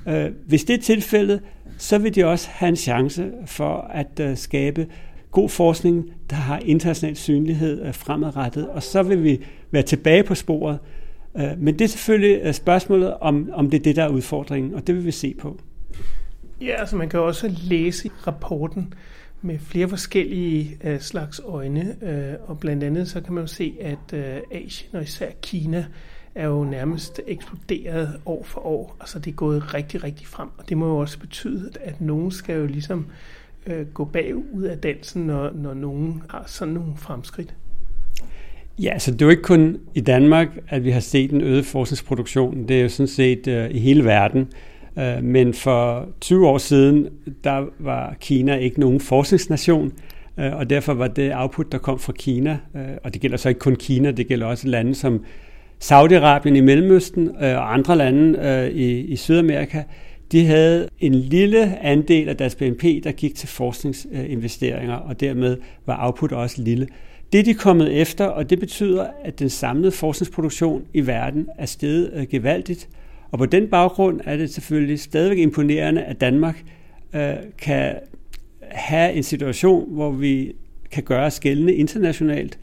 Øh, 0.09 0.31
hvis 0.47 0.65
det 0.65 0.75
er 0.75 0.83
tilfældet, 0.83 1.41
så 1.79 1.99
vil 1.99 2.15
de 2.15 2.25
også 2.25 2.49
have 2.51 2.69
en 2.69 2.77
chance 2.77 3.31
for 3.47 3.91
at 3.93 4.21
øh, 4.21 4.37
skabe 4.37 4.87
god 5.31 5.49
forskning, 5.49 6.13
der 6.31 6.37
har 6.37 6.59
international 6.59 7.17
synlighed 7.17 7.87
øh, 7.87 7.95
fremadrettet, 7.95 8.69
og 8.69 8.83
så 8.83 9.03
vil 9.03 9.25
vi 9.25 9.41
være 9.71 9.83
tilbage 9.83 10.23
på 10.23 10.35
sporet. 10.35 10.79
Men 11.59 11.79
det 11.79 11.81
er 11.81 11.89
selvfølgelig 11.89 12.55
spørgsmålet, 12.55 13.15
om, 13.21 13.51
om 13.53 13.71
det 13.71 13.79
er 13.79 13.83
det, 13.83 13.97
der 13.97 14.05
er 14.05 14.09
udfordringen, 14.09 14.75
og 14.75 14.87
det 14.87 14.95
vil 14.95 15.05
vi 15.05 15.11
se 15.11 15.35
på. 15.39 15.61
Ja, 16.61 16.75
altså 16.79 16.97
man 16.97 17.09
kan 17.09 17.21
også 17.21 17.55
læse 17.63 18.11
rapporten 18.27 18.95
med 19.43 19.59
flere 19.59 19.89
forskellige 19.89 20.79
slags 20.99 21.41
øjne, 21.45 21.97
og 22.47 22.59
blandt 22.59 22.85
andet 22.85 23.09
så 23.09 23.21
kan 23.21 23.35
man 23.35 23.43
jo 23.43 23.47
se, 23.47 23.75
at 23.81 24.15
Asien 24.53 24.97
og 24.97 25.03
især 25.03 25.31
Kina 25.43 25.85
er 26.35 26.47
jo 26.47 26.65
nærmest 26.65 27.21
eksploderet 27.27 28.21
år 28.27 28.43
for 28.45 28.67
år. 28.67 28.97
Altså 29.01 29.19
det 29.19 29.31
er 29.31 29.35
gået 29.35 29.75
rigtig, 29.75 30.05
rigtig 30.05 30.27
frem, 30.27 30.49
og 30.59 30.69
det 30.69 30.77
må 30.77 30.87
jo 30.87 30.97
også 30.97 31.19
betyde, 31.19 31.71
at 31.81 32.01
nogen 32.01 32.31
skal 32.31 32.57
jo 32.57 32.67
ligesom 32.67 33.07
øh, 33.67 33.87
gå 33.87 34.05
bagud 34.05 34.63
af 34.63 34.79
dansen, 34.79 35.23
når, 35.23 35.51
når 35.55 35.75
nogen 35.75 36.23
har 36.31 36.45
sådan 36.47 36.75
nogle 36.75 36.93
fremskridt. 36.97 37.55
Ja, 38.79 38.99
så 38.99 39.11
det 39.11 39.23
er 39.23 39.27
jo 39.27 39.31
ikke 39.31 39.43
kun 39.43 39.77
i 39.95 40.01
Danmark, 40.01 40.49
at 40.69 40.85
vi 40.85 40.91
har 40.91 41.01
set 41.01 41.31
en 41.31 41.41
øget 41.41 41.67
forskningsproduktion. 41.67 42.69
Det 42.69 42.79
er 42.79 42.83
jo 42.83 42.89
sådan 42.89 43.09
set 43.09 43.47
øh, 43.47 43.71
i 43.71 43.79
hele 43.79 44.05
verden. 44.05 44.49
Øh, 44.99 45.25
men 45.25 45.55
for 45.55 46.09
20 46.21 46.49
år 46.49 46.59
siden, 46.59 47.09
der 47.45 47.65
var 47.79 48.17
Kina 48.21 48.57
ikke 48.57 48.81
nogen 48.81 49.01
forskningsnation, 49.01 49.93
øh, 50.39 50.57
og 50.57 50.71
derfor 50.71 50.95
var 50.95 51.09
det 51.09 51.33
output, 51.35 51.73
der 51.73 51.79
kom 51.79 51.99
fra 51.99 52.13
Kina, 52.13 52.59
øh, 52.77 52.83
og 53.05 53.15
det 53.15 53.23
gælder 53.23 53.37
så 53.37 53.49
ikke 53.49 53.59
kun 53.59 53.77
Kina, 53.77 54.11
det 54.11 54.29
gælder 54.29 54.47
også 54.47 54.69
lande 54.69 54.95
som 54.95 55.25
Saudi-Arabien 55.81 56.57
i 56.57 56.61
Mellemøsten 56.61 57.29
øh, 57.29 57.57
og 57.57 57.75
andre 57.75 57.97
lande 57.97 58.39
øh, 58.39 58.69
i, 58.69 59.01
i 59.01 59.17
Sydamerika, 59.17 59.83
de 60.33 60.47
havde 60.47 60.89
en 60.99 61.15
lille 61.15 61.79
andel 61.83 62.29
af 62.29 62.37
deres 62.37 62.55
BNP, 62.55 62.83
der 62.83 63.13
gik 63.13 63.35
til 63.35 63.49
forskningsinvesteringer, 63.49 64.95
og 64.95 65.21
dermed 65.21 65.57
var 65.87 66.05
output 66.07 66.33
også 66.33 66.63
lille. 66.63 66.89
Det 67.33 67.41
er 67.41 67.45
de 67.45 67.55
kommet 67.55 68.01
efter, 68.01 68.25
og 68.25 68.51
det 68.51 68.61
betyder, 68.61 69.07
at 69.25 69.39
den 69.39 69.49
samlede 69.49 69.93
forskningsproduktion 69.93 70.85
i 70.95 71.07
verden 71.07 71.49
er 71.59 71.67
steget 71.67 72.11
øh, 72.15 72.27
gevaldigt. 72.31 72.89
Og 73.31 73.39
på 73.39 73.47
den 73.47 73.69
baggrund 73.69 74.21
er 74.25 74.37
det 74.37 74.55
selvfølgelig 74.55 75.01
stadigvæk 75.01 75.39
imponerende, 75.39 76.03
at 76.03 76.21
Danmark 76.21 76.65
øh, 77.15 77.35
kan 77.59 77.95
have 78.71 79.13
en 79.13 79.23
situation, 79.23 79.95
hvor 79.95 80.11
vi 80.11 80.53
kan 80.91 81.03
gøre 81.03 81.31
skældende 81.31 81.75
internationalt. 81.75 82.59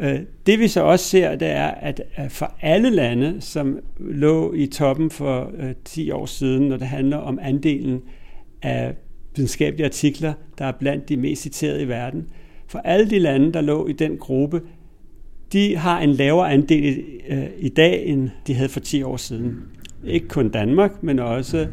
Øh, 0.00 0.20
det 0.46 0.58
vi 0.58 0.68
så 0.68 0.82
også 0.82 1.04
ser, 1.04 1.36
det 1.36 1.48
er, 1.48 1.66
at 1.66 2.02
for 2.28 2.54
alle 2.60 2.90
lande, 2.90 3.36
som 3.40 3.78
lå 3.98 4.52
i 4.54 4.66
toppen 4.66 5.10
for 5.10 5.52
øh, 5.58 5.74
10 5.84 6.10
år 6.10 6.26
siden, 6.26 6.68
når 6.68 6.76
det 6.76 6.86
handler 6.86 7.16
om 7.16 7.38
andelen 7.42 8.02
af 8.62 8.94
videnskabelige 9.36 9.86
artikler, 9.86 10.32
der 10.58 10.64
er 10.64 10.72
blandt 10.72 11.08
de 11.08 11.16
mest 11.16 11.42
citerede 11.42 11.82
i 11.82 11.88
verden, 11.88 12.28
for 12.66 12.78
alle 12.78 13.10
de 13.10 13.18
lande, 13.18 13.52
der 13.52 13.60
lå 13.60 13.86
i 13.86 13.92
den 13.92 14.16
gruppe, 14.16 14.62
de 15.52 15.76
har 15.76 16.00
en 16.00 16.10
lavere 16.10 16.52
andel 16.52 16.84
i, 16.84 17.02
øh, 17.28 17.46
i 17.58 17.68
dag, 17.68 18.06
end 18.06 18.30
de 18.46 18.54
havde 18.54 18.68
for 18.68 18.80
10 18.80 19.02
år 19.02 19.16
siden. 19.16 19.62
Ikke 20.04 20.28
kun 20.28 20.48
Danmark, 20.48 21.02
men 21.02 21.18
også 21.18 21.66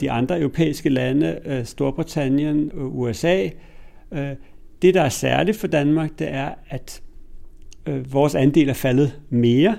de 0.00 0.10
andre 0.10 0.38
europæiske 0.38 0.88
lande, 0.88 1.62
Storbritannien 1.64 2.70
og 2.74 2.98
USA. 2.98 3.48
Det, 4.82 4.94
der 4.94 5.02
er 5.02 5.08
særligt 5.08 5.56
for 5.56 5.66
Danmark, 5.66 6.10
det 6.18 6.28
er, 6.30 6.50
at 6.68 7.02
øh, 7.86 8.12
vores 8.12 8.34
andel 8.34 8.68
er 8.68 8.74
faldet 8.74 9.20
mere 9.30 9.76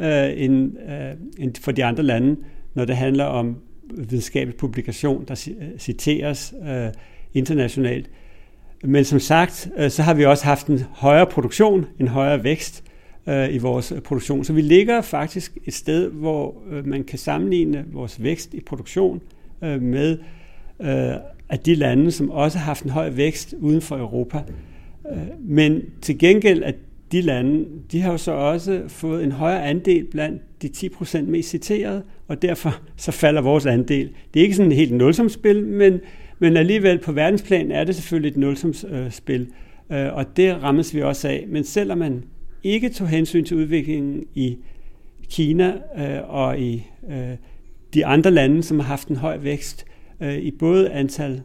øh, 0.00 0.30
end, 0.36 0.72
øh, 0.78 1.44
end 1.44 1.54
for 1.60 1.72
de 1.72 1.84
andre 1.84 2.02
lande, 2.02 2.36
når 2.74 2.84
det 2.84 2.96
handler 2.96 3.24
om 3.24 3.56
videnskabelig 3.94 4.56
publikation, 4.56 5.24
der 5.28 5.48
øh, 5.60 5.78
citeres 5.78 6.54
øh, 6.68 6.88
internationalt. 7.34 8.10
Men 8.84 9.04
som 9.04 9.20
sagt, 9.20 9.70
øh, 9.76 9.90
så 9.90 10.02
har 10.02 10.14
vi 10.14 10.24
også 10.24 10.44
haft 10.44 10.66
en 10.66 10.78
højere 10.90 11.26
produktion, 11.26 11.86
en 12.00 12.08
højere 12.08 12.44
vækst 12.44 12.84
øh, 13.26 13.54
i 13.54 13.58
vores 13.58 13.92
produktion. 14.04 14.44
Så 14.44 14.52
vi 14.52 14.60
ligger 14.60 15.00
faktisk 15.00 15.58
et 15.64 15.74
sted, 15.74 16.10
hvor 16.10 16.62
øh, 16.70 16.86
man 16.86 17.04
kan 17.04 17.18
sammenligne 17.18 17.84
vores 17.92 18.22
vækst 18.22 18.54
i 18.54 18.60
produktion 18.60 19.20
øh, 19.62 19.82
med 19.82 20.18
øh, 20.80 21.14
af 21.48 21.58
de 21.58 21.74
lande, 21.74 22.10
som 22.10 22.30
også 22.30 22.58
har 22.58 22.64
haft 22.64 22.84
en 22.84 22.90
høj 22.90 23.10
vækst 23.10 23.54
uden 23.58 23.80
for 23.80 23.96
Europa. 23.96 24.42
Øh, 25.12 25.18
men 25.40 25.82
til 26.02 26.18
gengæld 26.18 26.62
er 26.62 26.72
de 27.12 27.20
lande, 27.20 27.64
de 27.92 28.00
har 28.00 28.12
jo 28.12 28.18
så 28.18 28.32
også 28.32 28.82
fået 28.88 29.24
en 29.24 29.32
højere 29.32 29.64
andel 29.64 30.04
blandt 30.04 30.62
de 30.62 30.68
10% 30.68 31.22
mest 31.22 31.50
citerede, 31.50 32.02
og 32.28 32.42
derfor 32.42 32.80
så 32.96 33.12
falder 33.12 33.42
vores 33.42 33.66
andel. 33.66 34.10
Det 34.34 34.40
er 34.40 34.44
ikke 34.44 34.56
sådan 34.56 34.72
et 34.72 34.76
helt 34.78 34.92
nulsumsspil, 34.92 35.66
men, 35.66 36.00
men 36.38 36.56
alligevel 36.56 36.98
på 36.98 37.12
verdensplan 37.12 37.72
er 37.72 37.84
det 37.84 37.94
selvfølgelig 37.94 38.30
et 38.30 38.36
nulsumsspil, 38.36 39.48
øh, 39.92 40.14
og 40.14 40.36
det 40.36 40.62
rammes 40.62 40.94
vi 40.94 41.02
også 41.02 41.28
af. 41.28 41.44
Men 41.48 41.64
selvom 41.64 41.98
man 41.98 42.24
ikke 42.62 42.88
tog 42.88 43.08
hensyn 43.08 43.44
til 43.44 43.56
udviklingen 43.56 44.24
i 44.34 44.56
Kina 45.30 45.74
øh, 45.98 46.34
og 46.34 46.60
i 46.60 46.86
øh, 47.10 47.36
de 47.94 48.06
andre 48.06 48.30
lande, 48.30 48.62
som 48.62 48.80
har 48.80 48.86
haft 48.86 49.08
en 49.08 49.16
høj 49.16 49.36
vækst 49.36 49.86
øh, 50.20 50.38
i 50.38 50.50
både 50.50 50.90
antal 50.90 51.42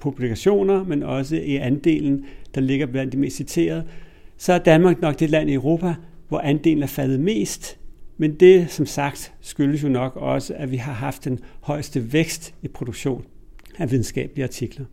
publikationer, 0.00 0.84
men 0.84 1.02
også 1.02 1.36
i 1.36 1.56
andelen, 1.56 2.24
der 2.54 2.60
ligger 2.60 2.86
blandt 2.86 3.12
de 3.12 3.18
mest 3.18 3.36
citerede, 3.36 3.84
så 4.42 4.52
er 4.52 4.58
Danmark 4.58 5.00
nok 5.00 5.18
det 5.18 5.30
land 5.30 5.50
i 5.50 5.54
Europa, 5.54 5.94
hvor 6.28 6.38
andelen 6.38 6.82
er 6.82 6.86
faldet 6.86 7.20
mest. 7.20 7.78
Men 8.16 8.34
det, 8.34 8.70
som 8.70 8.86
sagt, 8.86 9.32
skyldes 9.40 9.82
jo 9.82 9.88
nok 9.88 10.16
også, 10.16 10.54
at 10.56 10.70
vi 10.70 10.76
har 10.76 10.92
haft 10.92 11.24
den 11.24 11.40
højeste 11.60 12.12
vækst 12.12 12.54
i 12.62 12.68
produktion 12.68 13.24
af 13.78 13.90
videnskabelige 13.90 14.44
artikler. 14.44 14.84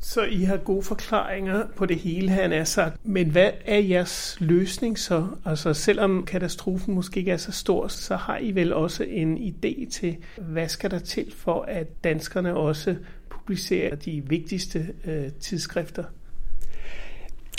Så 0.00 0.22
I 0.22 0.42
har 0.42 0.56
gode 0.56 0.82
forklaringer 0.82 1.64
på 1.76 1.86
det 1.86 1.96
hele, 1.96 2.28
han 2.28 2.52
er 2.52 2.64
sagt. 2.64 3.06
Men 3.06 3.30
hvad 3.30 3.50
er 3.64 3.78
jeres 3.78 4.36
løsning 4.40 4.98
så? 4.98 5.26
Altså 5.44 5.74
selvom 5.74 6.24
katastrofen 6.24 6.94
måske 6.94 7.20
ikke 7.20 7.32
er 7.32 7.36
så 7.36 7.52
stor, 7.52 7.88
så 7.88 8.16
har 8.16 8.38
I 8.38 8.50
vel 8.52 8.72
også 8.72 9.04
en 9.04 9.38
idé 9.38 9.90
til, 9.90 10.16
hvad 10.38 10.68
skal 10.68 10.90
der 10.90 10.98
til 10.98 11.32
for, 11.36 11.62
at 11.62 12.04
danskerne 12.04 12.54
også 12.56 12.96
publicerer 13.30 13.94
de 13.94 14.22
vigtigste 14.28 14.86
øh, 15.04 15.32
tidsskrifter? 15.40 16.04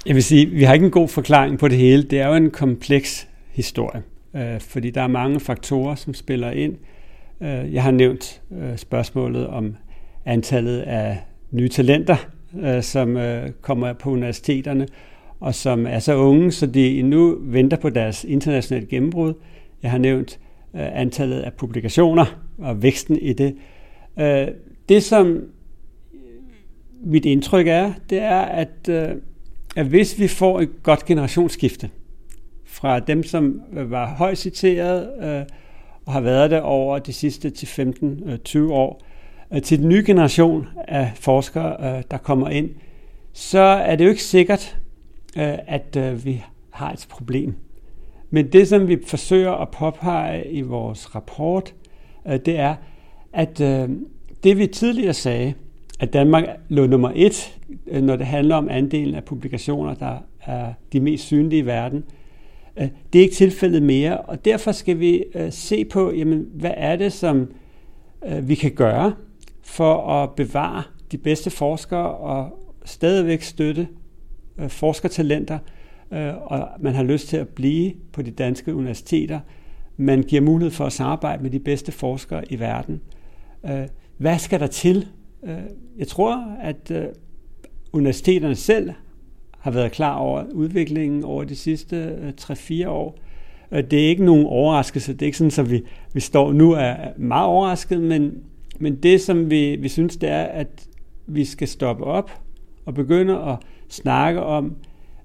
Jeg 0.05 0.15
vil 0.15 0.23
sige, 0.23 0.45
vi 0.45 0.63
har 0.63 0.73
ikke 0.73 0.85
en 0.85 0.91
god 0.91 1.07
forklaring 1.07 1.59
på 1.59 1.67
det 1.67 1.77
hele. 1.77 2.03
Det 2.03 2.19
er 2.19 2.27
jo 2.27 2.33
en 2.33 2.51
kompleks 2.51 3.27
historie, 3.51 4.03
øh, 4.35 4.59
fordi 4.59 4.89
der 4.89 5.01
er 5.01 5.07
mange 5.07 5.39
faktorer, 5.39 5.95
som 5.95 6.13
spiller 6.13 6.51
ind. 6.51 6.75
Øh, 7.41 7.73
jeg 7.73 7.83
har 7.83 7.91
nævnt 7.91 8.41
øh, 8.51 8.77
spørgsmålet 8.77 9.47
om 9.47 9.75
antallet 10.25 10.79
af 10.79 11.17
nye 11.51 11.69
talenter, 11.69 12.15
øh, 12.61 12.83
som 12.83 13.17
øh, 13.17 13.49
kommer 13.61 13.93
på 13.93 14.09
universiteterne, 14.09 14.87
og 15.39 15.55
som 15.55 15.87
er 15.87 15.99
så 15.99 16.15
unge, 16.15 16.51
så 16.51 16.65
de 16.65 17.01
nu 17.01 17.37
venter 17.41 17.77
på 17.77 17.89
deres 17.89 18.23
internationale 18.23 18.85
gennembrud. 18.85 19.33
Jeg 19.83 19.91
har 19.91 19.97
nævnt 19.97 20.39
øh, 20.75 21.01
antallet 21.01 21.39
af 21.39 21.53
publikationer 21.53 22.25
og 22.57 22.83
væksten 22.83 23.17
i 23.17 23.33
det. 23.33 23.55
Øh, 24.19 24.47
det, 24.89 25.03
som 25.03 25.41
mit 27.03 27.25
indtryk 27.25 27.67
er, 27.67 27.93
det 28.09 28.19
er, 28.21 28.41
at, 28.41 28.89
at 29.75 29.85
hvis 29.85 30.19
vi 30.19 30.27
får 30.27 30.61
et 30.61 30.83
godt 30.83 31.05
generationsskifte 31.05 31.89
fra 32.65 32.99
dem, 32.99 33.23
som 33.23 33.61
øh, 33.73 33.91
var 33.91 34.15
højt 34.15 34.38
citeret, 34.38 35.09
øh, 35.23 35.45
og 36.05 36.13
har 36.13 36.21
været 36.21 36.51
der 36.51 36.61
over 36.61 36.99
de 36.99 37.13
sidste 37.13 37.49
til 37.49 37.65
15-20 37.65 38.57
øh, 38.57 38.69
år, 38.69 39.01
øh, 39.53 39.61
til 39.61 39.79
den 39.79 39.89
nye 39.89 40.03
generation 40.05 40.67
af 40.88 41.11
forskere, 41.15 41.97
øh, 41.97 42.03
der 42.11 42.17
kommer 42.17 42.49
ind, 42.49 42.69
så 43.33 43.59
er 43.59 43.95
det 43.95 44.05
jo 44.05 44.09
ikke 44.09 44.23
sikkert, 44.23 44.77
at 45.67 46.25
vi 46.25 46.43
har 46.69 46.91
et 46.91 47.05
problem. 47.09 47.55
Men 48.29 48.47
det, 48.47 48.67
som 48.67 48.88
vi 48.88 48.97
forsøger 49.07 49.51
at 49.51 49.69
påpege 49.69 50.51
i 50.51 50.61
vores 50.61 51.15
rapport, 51.15 51.73
det 52.25 52.59
er, 52.59 52.75
at 53.33 53.57
det 54.43 54.57
vi 54.57 54.67
tidligere 54.67 55.13
sagde, 55.13 55.53
at 55.99 56.13
Danmark 56.13 56.43
lå 56.69 56.88
nummer 56.88 57.12
et, 57.15 57.60
øh, 57.88 58.01
når 58.01 58.15
det 58.15 58.25
handler 58.25 58.55
om 58.55 58.69
andelen 58.69 59.15
af 59.15 59.23
publikationer, 59.23 59.93
der 59.93 60.17
er 60.41 60.73
de 60.93 60.99
mest 60.99 61.23
synlige 61.23 61.60
i 61.60 61.65
verden, 61.65 62.03
øh, 62.77 62.88
det 63.13 63.19
er 63.19 63.23
ikke 63.23 63.36
tilfældet 63.36 63.84
mere, 63.84 64.17
og 64.17 64.45
derfor 64.45 64.71
skal 64.71 64.99
vi 64.99 65.23
øh, 65.36 65.51
se 65.51 65.86
på, 65.86 66.12
jamen, 66.12 66.47
hvad 66.53 66.73
er 66.77 66.95
det, 66.95 67.13
som 67.13 67.51
vi 68.41 68.55
kan 68.55 68.71
gøre 68.71 69.13
for 69.62 70.08
at 70.12 70.29
bevare 70.31 70.84
de 71.12 71.17
bedste 71.17 71.49
forskere 71.49 72.15
og 72.15 72.69
stadigvæk 72.86 73.41
støtte 73.41 73.88
forskertalenter, 74.67 75.60
og 76.45 76.67
man 76.79 76.93
har 76.93 77.03
lyst 77.03 77.27
til 77.27 77.38
at 77.38 77.47
blive 77.47 77.93
på 78.13 78.21
de 78.21 78.31
danske 78.31 78.75
universiteter. 78.75 79.39
Man 79.97 80.23
giver 80.23 80.41
mulighed 80.41 80.71
for 80.71 80.86
at 80.86 80.93
samarbejde 80.93 81.43
med 81.43 81.51
de 81.51 81.60
bedste 81.60 81.91
forskere 81.91 82.51
i 82.51 82.60
verden. 82.60 83.01
Hvad 84.17 84.39
skal 84.39 84.60
der 84.60 84.67
til? 84.67 85.08
Øh, 85.45 85.58
jeg 85.97 86.08
tror, 86.08 86.58
at 86.62 86.91
øh, 86.91 87.05
universiteterne 87.93 88.55
selv 88.55 88.91
har 89.60 89.71
været 89.71 89.91
klar 89.91 90.15
over 90.15 90.43
udviklingen 90.53 91.23
over 91.23 91.43
de 91.43 91.55
sidste 91.55 91.95
øh, 91.95 92.34
3-4 92.41 92.88
år. 92.88 93.17
Det 93.71 93.93
er 93.93 94.10
ikke 94.10 94.25
nogen 94.25 94.45
overraskelse. 94.45 95.13
Det 95.13 95.21
er 95.21 95.25
ikke 95.25 95.38
sådan, 95.38 95.65
at 95.65 95.71
vi, 95.71 95.84
vi 96.13 96.19
står 96.19 96.53
nu 96.53 96.71
er 96.71 96.95
meget 97.17 97.47
overrasket, 97.47 98.01
men, 98.01 98.34
men 98.79 98.95
det, 98.95 99.21
som 99.21 99.49
vi, 99.49 99.75
vi 99.75 99.89
synes, 99.89 100.17
det 100.17 100.29
er, 100.29 100.43
at 100.43 100.88
vi 101.27 101.45
skal 101.45 101.67
stoppe 101.67 102.03
op 102.03 102.31
og 102.86 102.93
begynde 102.93 103.38
at 103.38 103.58
snakke 103.89 104.41
om, 104.41 104.75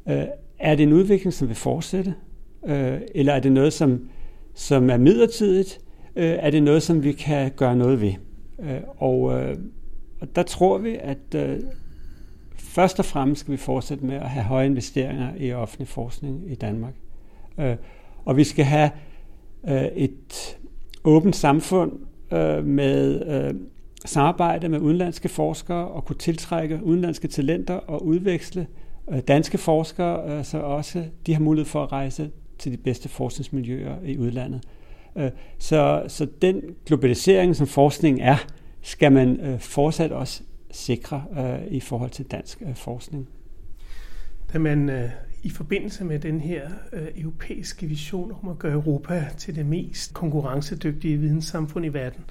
øh, 0.08 0.24
er 0.58 0.74
det 0.74 0.82
en 0.82 0.92
udvikling, 0.92 1.32
som 1.32 1.48
vil 1.48 1.56
fortsætte? 1.56 2.14
Øh, 2.66 3.00
eller 3.14 3.32
er 3.32 3.40
det 3.40 3.52
noget, 3.52 3.72
som, 3.72 4.08
som 4.54 4.90
er 4.90 4.96
midlertidigt? 4.96 5.80
Øh, 6.16 6.36
er 6.38 6.50
det 6.50 6.62
noget, 6.62 6.82
som 6.82 7.04
vi 7.04 7.12
kan 7.12 7.50
gøre 7.56 7.76
noget 7.76 8.00
ved? 8.00 8.12
Øh, 8.62 8.80
og, 8.96 9.40
øh, 9.40 9.56
og 10.20 10.36
der 10.36 10.42
tror 10.42 10.78
vi, 10.78 10.96
at 11.00 11.34
øh, 11.34 11.60
først 12.58 12.98
og 12.98 13.04
fremmest 13.04 13.40
skal 13.40 13.52
vi 13.52 13.56
fortsætte 13.56 14.06
med 14.06 14.16
at 14.16 14.30
have 14.30 14.44
høje 14.44 14.66
investeringer 14.66 15.34
i 15.38 15.52
offentlig 15.52 15.88
forskning 15.88 16.50
i 16.50 16.54
Danmark. 16.54 16.94
Øh, 17.58 17.76
og 18.24 18.36
vi 18.36 18.44
skal 18.44 18.64
have 18.64 18.90
øh, 19.68 19.84
et 19.84 20.58
åbent 21.04 21.36
samfund 21.36 21.92
øh, 22.32 22.64
med 22.64 23.26
øh, 23.26 23.54
samarbejde 24.04 24.68
med 24.68 24.78
udenlandske 24.78 25.28
forskere 25.28 25.88
og 25.88 26.04
kunne 26.04 26.18
tiltrække 26.18 26.80
udenlandske 26.82 27.28
talenter 27.28 27.74
og 27.74 28.06
udveksle 28.06 28.66
øh, 29.10 29.20
danske 29.28 29.58
forskere, 29.58 30.38
øh, 30.38 30.44
så 30.44 30.58
også 30.58 31.04
de 31.26 31.34
har 31.34 31.40
mulighed 31.40 31.66
for 31.66 31.82
at 31.82 31.92
rejse 31.92 32.30
til 32.58 32.72
de 32.72 32.76
bedste 32.76 33.08
forskningsmiljøer 33.08 33.94
i 34.04 34.18
udlandet. 34.18 34.62
Så, 35.58 36.02
så 36.08 36.26
den 36.42 36.62
globalisering, 36.86 37.56
som 37.56 37.66
forskning 37.66 38.20
er, 38.20 38.36
skal 38.82 39.12
man 39.12 39.40
øh, 39.40 39.60
fortsat 39.60 40.12
også 40.12 40.42
sikre 40.70 41.24
øh, 41.38 41.72
i 41.72 41.80
forhold 41.80 42.10
til 42.10 42.24
dansk 42.24 42.62
øh, 42.62 42.74
forskning. 42.74 43.28
Da 44.52 44.58
man 44.58 44.88
øh, 44.88 45.10
i 45.42 45.50
forbindelse 45.50 46.04
med 46.04 46.18
den 46.18 46.40
her 46.40 46.70
øh, 46.92 47.08
europæiske 47.16 47.86
vision 47.86 48.32
om 48.42 48.48
at 48.48 48.58
gøre 48.58 48.72
Europa 48.72 49.26
til 49.38 49.56
det 49.56 49.66
mest 49.66 50.14
konkurrencedygtige 50.14 51.16
videnssamfund 51.16 51.86
i 51.86 51.88
verden, 51.88 52.24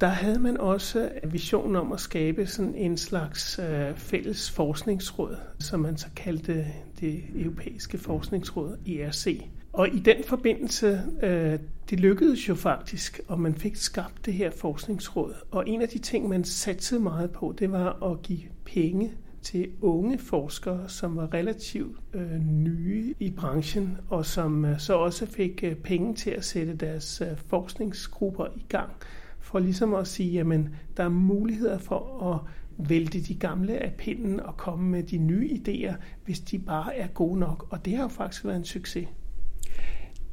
der 0.00 0.06
havde 0.06 0.38
man 0.38 0.56
også 0.60 1.10
visionen 1.24 1.76
om 1.76 1.92
at 1.92 2.00
skabe 2.00 2.46
sådan 2.46 2.74
en 2.74 2.96
slags 2.96 3.58
øh, 3.58 3.96
fælles 3.96 4.50
forskningsråd, 4.50 5.36
som 5.60 5.80
man 5.80 5.96
så 5.96 6.06
kaldte 6.16 6.66
det 7.00 7.22
europæiske 7.36 7.98
forskningsråd, 7.98 8.78
ERC. 8.88 9.42
Og 9.74 9.88
i 9.88 9.98
den 9.98 10.24
forbindelse, 10.24 11.02
øh, 11.22 11.58
det 11.90 12.00
lykkedes 12.00 12.48
jo 12.48 12.54
faktisk, 12.54 13.20
og 13.28 13.40
man 13.40 13.54
fik 13.54 13.76
skabt 13.76 14.26
det 14.26 14.34
her 14.34 14.50
forskningsråd. 14.50 15.34
Og 15.50 15.68
en 15.68 15.82
af 15.82 15.88
de 15.88 15.98
ting, 15.98 16.28
man 16.28 16.44
satte 16.44 16.98
meget 16.98 17.30
på, 17.30 17.54
det 17.58 17.72
var 17.72 18.12
at 18.12 18.22
give 18.22 18.40
penge 18.64 19.12
til 19.42 19.68
unge 19.80 20.18
forskere, 20.18 20.88
som 20.88 21.16
var 21.16 21.34
relativt 21.34 21.96
øh, 22.14 22.38
nye 22.40 23.14
i 23.20 23.30
branchen, 23.30 23.98
og 24.08 24.26
som 24.26 24.64
øh, 24.64 24.78
så 24.78 24.94
også 24.94 25.26
fik 25.26 25.60
øh, 25.64 25.74
penge 25.74 26.14
til 26.14 26.30
at 26.30 26.44
sætte 26.44 26.74
deres 26.74 27.20
øh, 27.20 27.36
forskningsgrupper 27.46 28.46
i 28.56 28.64
gang, 28.68 28.90
for 29.40 29.58
ligesom 29.58 29.94
at 29.94 30.06
sige, 30.06 30.32
jamen 30.32 30.74
der 30.96 31.04
er 31.04 31.08
muligheder 31.08 31.78
for 31.78 32.32
at 32.32 32.40
vælte 32.88 33.20
de 33.20 33.34
gamle 33.34 33.82
af 33.82 33.92
pinden 33.98 34.40
og 34.40 34.56
komme 34.56 34.90
med 34.90 35.02
de 35.02 35.18
nye 35.18 35.48
idéer, 35.48 35.94
hvis 36.24 36.40
de 36.40 36.58
bare 36.58 36.96
er 36.96 37.06
gode 37.06 37.38
nok. 37.38 37.66
Og 37.70 37.84
det 37.84 37.96
har 37.96 38.02
jo 38.02 38.08
faktisk 38.08 38.44
været 38.44 38.56
en 38.56 38.64
succes. 38.64 39.08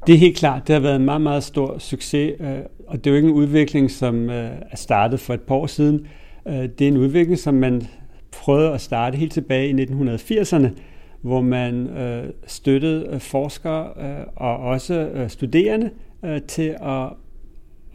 Det 0.08 0.16
er 0.16 0.20
helt 0.20 0.38
klart. 0.38 0.68
Det 0.68 0.74
har 0.74 0.80
været 0.80 0.96
en 0.96 1.06
meget, 1.06 1.22
meget 1.22 1.44
stor 1.44 1.78
succes, 1.78 2.36
øh, 2.40 2.58
og 2.88 2.98
det 2.98 3.08
er 3.08 3.12
jo 3.12 3.16
ikke 3.16 3.28
en 3.28 3.34
udvikling, 3.34 3.92
som 3.92 4.30
øh, 4.30 4.52
er 4.72 4.76
startet 4.76 5.20
for 5.20 5.34
et 5.34 5.42
par 5.42 5.56
år 5.56 5.68
siden. 5.68 6.08
Øh, 6.48 6.54
det 6.54 6.82
er 6.82 6.88
en 6.88 6.98
udvikling, 6.98 7.40
som 7.40 7.54
man 7.54 7.88
prøvede 8.32 8.74
at 8.74 8.82
starte 8.82 9.18
helt 9.18 9.32
tilbage 9.32 9.70
i 9.70 9.84
1980'erne, 9.84 10.68
hvor 11.22 11.42
man 11.42 11.90
støttede 12.48 13.20
forskere 13.20 13.94
og 14.36 14.58
også 14.58 15.26
studerende 15.28 15.90
til 16.48 16.76
at 16.82 17.08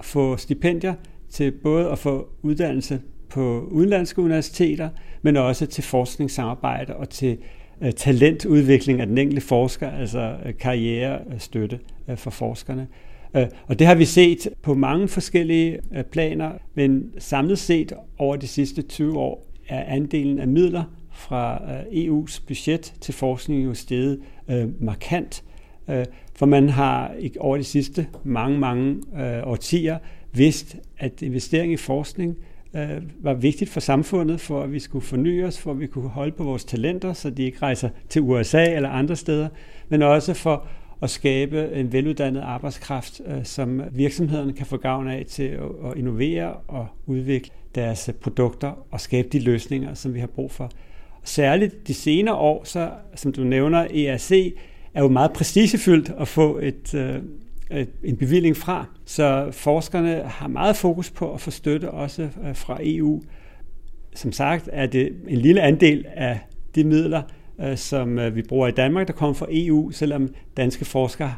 få 0.01 0.37
stipendier 0.37 0.95
til 1.31 1.51
både 1.51 1.90
at 1.90 1.99
få 1.99 2.29
uddannelse 2.42 3.01
på 3.31 3.69
udenlandske 3.71 4.23
universiteter, 4.23 4.88
men 5.23 5.37
også 5.37 5.66
til 5.66 5.85
forskningssamarbejde 5.85 6.97
og 6.97 7.09
til 7.09 7.31
Øh, 7.31 7.56
Øh, 7.81 7.93
talentudvikling 7.93 9.01
af 9.01 9.07
den 9.07 9.19
enkelte 9.19 9.41
forsker, 9.41 9.91
altså 9.91 10.37
øh, 10.47 10.55
karrierestøtte 10.59 11.81
øh, 12.09 12.17
for 12.17 12.31
forskerne. 12.31 12.87
Og 13.67 13.79
det 13.79 13.87
har 13.87 13.95
vi 13.95 14.05
set 14.05 14.49
på 14.62 14.75
mange 14.75 15.09
forskellige 15.09 15.79
planer, 16.11 16.53
men 16.75 17.12
samlet 17.19 17.59
set 17.59 17.93
over 18.19 18.37
de 18.37 18.47
sidste 18.47 18.83
20 18.83 19.19
år 19.19 19.47
er 19.69 19.85
andelen 19.85 20.39
af 20.39 20.49
midler 20.49 20.85
fra 21.12 21.57
EU's 21.81 22.43
budget 22.47 22.95
til 23.01 23.15
forskning 23.15 23.65
jo 23.65 23.75
steget 23.75 24.21
markant. 24.81 25.45
For 26.35 26.47
man 26.47 26.69
har 26.69 27.15
over 27.41 27.57
de 27.57 27.65
sidste 27.65 28.07
mange, 28.25 28.59
mange 28.59 29.03
årtier 29.45 29.99
vidst, 30.33 30.77
at 30.99 31.23
investering 31.23 31.73
i 31.73 31.77
forskning 31.77 32.37
øh, 32.77 33.03
var 33.21 33.35
vigtigt 33.35 33.71
for 33.71 33.81
samfundet, 33.81 34.41
for 34.41 34.62
at 34.62 34.73
vi 34.73 34.79
skulle 34.79 35.05
forny 35.05 35.45
os, 35.45 35.59
for 35.59 35.71
at 35.71 35.81
vi 35.81 35.87
kunne 35.87 36.09
holde 36.09 36.33
på 36.33 36.45
vores 36.45 36.65
talenter, 36.65 37.12
så 37.12 37.31
de 37.31 37.43
ikke 37.43 37.59
rejser 37.62 37.89
til 38.09 38.23
USA 38.23 38.75
eller 38.75 38.89
andre 38.89 39.17
steder, 39.17 39.49
men 39.89 40.03
også 40.03 40.35
for 40.35 40.67
at 41.03 41.11
skabe 41.11 41.73
en 41.73 41.93
veluddannet 41.93 42.41
arbejdskraft, 42.41 43.21
øh, 43.27 43.45
som 43.45 43.83
virksomhederne 43.93 44.53
kan 44.53 44.67
få 44.67 44.77
gavn 44.77 45.09
af 45.09 45.25
til 45.29 45.43
at, 45.43 45.91
at 45.91 45.97
innovere 45.97 46.53
og 46.53 46.87
udvikle 47.07 47.51
deres 47.75 48.11
produkter 48.21 48.73
og 48.91 49.01
skabe 49.01 49.29
de 49.29 49.39
løsninger, 49.39 49.95
som 49.95 50.15
vi 50.15 50.21
har 50.21 50.27
brug 50.27 50.51
for. 50.51 50.71
Særligt 51.25 51.89
de 51.89 51.95
senere 51.95 52.35
år, 52.35 52.65
så, 52.65 52.91
som 53.15 53.33
du 53.33 53.45
nævner, 53.45 53.79
ERC 53.79 54.55
er 54.95 55.03
jo 55.03 55.09
meget 55.09 55.33
prestigefyldt 55.33 56.12
at 56.19 56.29
få 56.29 56.59
et, 56.59 56.95
øh, 56.95 57.23
Øh, 57.70 57.87
en 58.05 58.16
bevilling 58.16 58.57
fra. 58.57 58.87
Så 59.05 59.48
forskerne 59.52 60.22
har 60.24 60.48
meget 60.48 60.76
fokus 60.76 61.11
på 61.11 61.35
at 61.35 61.40
få 61.40 61.50
støtte 61.50 61.90
også 61.90 62.22
øh, 62.22 62.57
fra 62.57 62.79
EU. 62.81 63.22
Som 64.14 64.33
sagt 64.33 64.68
er 64.72 64.87
det 64.87 65.12
en 65.29 65.38
lille 65.38 65.61
andel 65.61 66.05
af 66.14 66.40
de 66.74 66.85
midler, 66.85 67.22
øh, 67.61 67.76
som 67.76 68.35
vi 68.35 68.42
bruger 68.42 68.68
i 68.68 68.70
Danmark, 68.70 69.07
der 69.07 69.12
kommer 69.12 69.35
fra 69.35 69.46
EU, 69.50 69.90
selvom 69.90 70.35
danske 70.57 70.85
forskere 70.85 71.35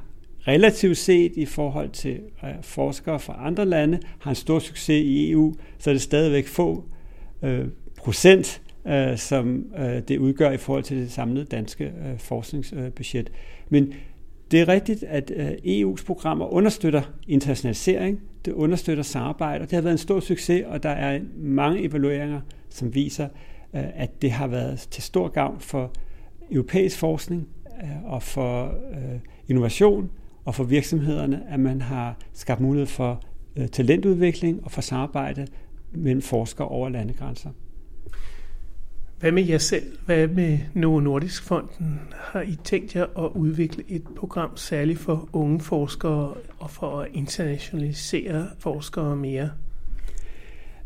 relativt 0.49 0.97
set 0.97 1.33
i 1.37 1.47
forhold 1.47 1.91
til 1.91 2.21
forskere 2.63 3.21
fra 3.21 3.37
andre 3.47 3.67
lande 3.67 4.01
har 4.19 4.31
en 4.31 4.35
stor 4.35 4.59
succes 4.59 5.05
i 5.05 5.31
EU, 5.31 5.55
så 5.79 5.91
er 5.91 5.95
det 5.95 6.03
stadigvæk 6.03 6.47
få 6.47 6.85
procent, 7.99 8.63
som 9.17 9.65
det 10.09 10.19
udgør 10.19 10.51
i 10.51 10.57
forhold 10.57 10.83
til 10.85 10.97
det 10.97 11.13
samlede 11.13 11.45
danske 11.45 11.93
forskningsbudget. 12.19 13.33
Men 13.69 13.93
det 14.51 14.61
er 14.61 14.69
rigtigt, 14.69 15.03
at 15.03 15.33
øh, 15.37 15.51
EU's 15.51 16.05
programmer 16.07 16.47
understøtter 16.47 17.03
internationalisering. 17.29 18.21
det 18.45 18.53
understøtter 18.53 19.03
samarbejde, 19.03 19.63
og 19.63 19.71
det 19.71 19.77
har 19.77 19.83
været 19.83 19.93
en 19.93 19.99
stor 19.99 20.21
succes, 20.21 20.65
og 20.67 20.83
der 20.83 20.89
er 20.89 21.21
mange 21.37 21.83
evalueringer, 21.83 22.41
som 22.69 22.95
viser, 22.95 23.29
øh, 23.75 23.85
at 23.95 24.23
det 24.23 24.31
har 24.31 24.47
været 24.47 24.79
til 24.79 25.03
stor 25.03 25.29
gavn 25.29 25.61
for 25.61 25.93
europæisk 26.51 26.99
forskning 26.99 27.49
øh, 27.83 28.05
og 28.13 28.23
for 28.23 28.75
innovation 29.49 30.11
og 30.45 30.55
for 30.55 30.65
virksomhederne, 30.65 31.43
at 31.49 31.61
man 31.61 31.81
har 31.81 32.17
skabt 32.33 32.61
mulighed 32.61 32.87
for 32.87 33.23
talentudvikling 33.73 34.65
og 34.65 34.71
for 34.71 34.81
samarbejde 34.81 35.47
mellem 35.93 36.23
forskere 36.23 36.69
over 36.69 36.89
landegrænser. 36.89 37.51
Hvad 39.21 39.33
med 39.33 39.45
jer 39.45 39.59
selv? 39.59 39.99
Hvad 40.07 40.29
med 40.29 40.59
Novo 40.75 41.01
Nordisk 41.01 41.43
Fonden? 41.43 42.01
Har 42.15 42.43
I 42.43 42.57
tænkt 42.65 42.97
jer 42.97 43.03
at 43.19 43.31
udvikle 43.35 43.85
et 43.89 44.03
program 44.17 44.57
særligt 44.57 44.99
for 44.99 45.29
unge 45.33 45.61
forskere 45.61 46.35
og 46.59 46.71
for 46.71 47.01
at 47.01 47.09
internationalisere 47.13 48.47
forskere 48.59 49.17
mere? 49.17 49.51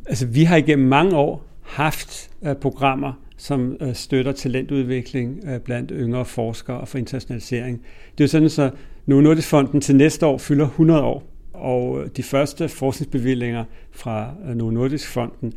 Altså, 0.06 0.26
vi 0.26 0.44
har 0.44 0.56
igennem 0.56 0.88
mange 0.88 1.16
år 1.16 1.44
haft 1.62 2.30
uh, 2.40 2.52
programmer, 2.52 3.12
som 3.36 3.76
uh, 3.80 3.94
støtter 3.94 4.32
talentudvikling 4.32 5.40
uh, 5.44 5.60
blandt 5.60 5.92
yngre 5.94 6.24
forskere 6.24 6.80
og 6.80 6.88
for 6.88 6.98
internationalisering. 6.98 7.82
Det 8.18 8.20
er 8.20 8.24
jo 8.24 8.28
sådan, 8.28 8.50
så 8.50 8.70
Novo 9.06 9.20
Nordisk 9.20 9.48
Fonden 9.48 9.80
til 9.80 9.96
næste 9.96 10.26
år 10.26 10.38
fylder 10.38 10.66
100 10.66 11.02
år, 11.02 11.22
og 11.52 12.04
de 12.16 12.22
første 12.22 12.68
forskningsbevillinger 12.68 13.64
fra 13.90 14.34
uh, 14.48 14.56
Novo 14.56 14.70
Nordisk 14.70 15.08
Fonden 15.08 15.52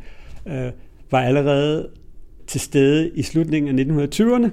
uh, 0.45 0.51
var 1.11 1.21
allerede 1.21 1.89
til 2.47 2.61
stede 2.61 3.09
i 3.09 3.21
slutningen 3.21 3.79
af 3.79 3.83
1920'erne, 3.83 4.49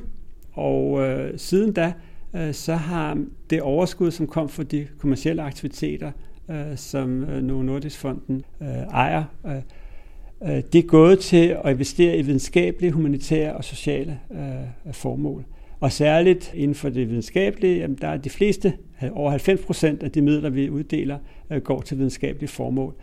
og 0.53 1.01
øh, 1.01 1.39
siden 1.39 1.73
da, 1.73 1.93
øh, 2.37 2.55
så 2.55 2.75
har 2.75 3.25
det 3.51 3.63
overskud, 3.63 4.11
som 4.11 4.27
kom 4.27 4.49
fra 4.49 4.63
de 4.63 4.87
kommercielle 4.99 5.43
aktiviteter, 5.43 6.11
øh, 6.51 6.77
som 6.77 7.25
øh, 7.25 7.43
Novo 7.43 7.63
Nordisk 7.63 7.99
Fonden 7.99 8.45
øh, 8.63 8.69
ejer, 8.69 9.25
øh, 9.47 9.57
øh, 10.43 10.63
det 10.73 10.79
er 10.79 10.87
gået 10.87 11.19
til 11.19 11.57
at 11.65 11.71
investere 11.71 12.17
i 12.17 12.23
videnskabelige, 12.23 12.93
humanitære 12.93 13.53
og 13.53 13.65
sociale 13.65 14.19
øh, 14.31 14.93
formål. 14.93 15.45
Og 15.81 15.93
særligt 15.93 16.53
inden 16.55 16.75
for 16.75 16.89
det 16.89 17.09
videnskabelige, 17.09 17.79
jamen, 17.79 17.99
der 18.01 18.09
er 18.09 18.17
de 18.17 18.31
fleste, 18.31 18.73
øh, 19.03 19.11
over 19.13 19.31
90 19.31 19.61
procent 19.61 20.03
af 20.03 20.11
de 20.11 20.23
midler, 20.23 20.51
vi 20.51 20.71
uddeler, 20.71 21.19
øh, 21.51 21.63
går 21.63 21.81
til 21.81 21.99
videnskabelige 21.99 22.49
formål. 22.49 22.95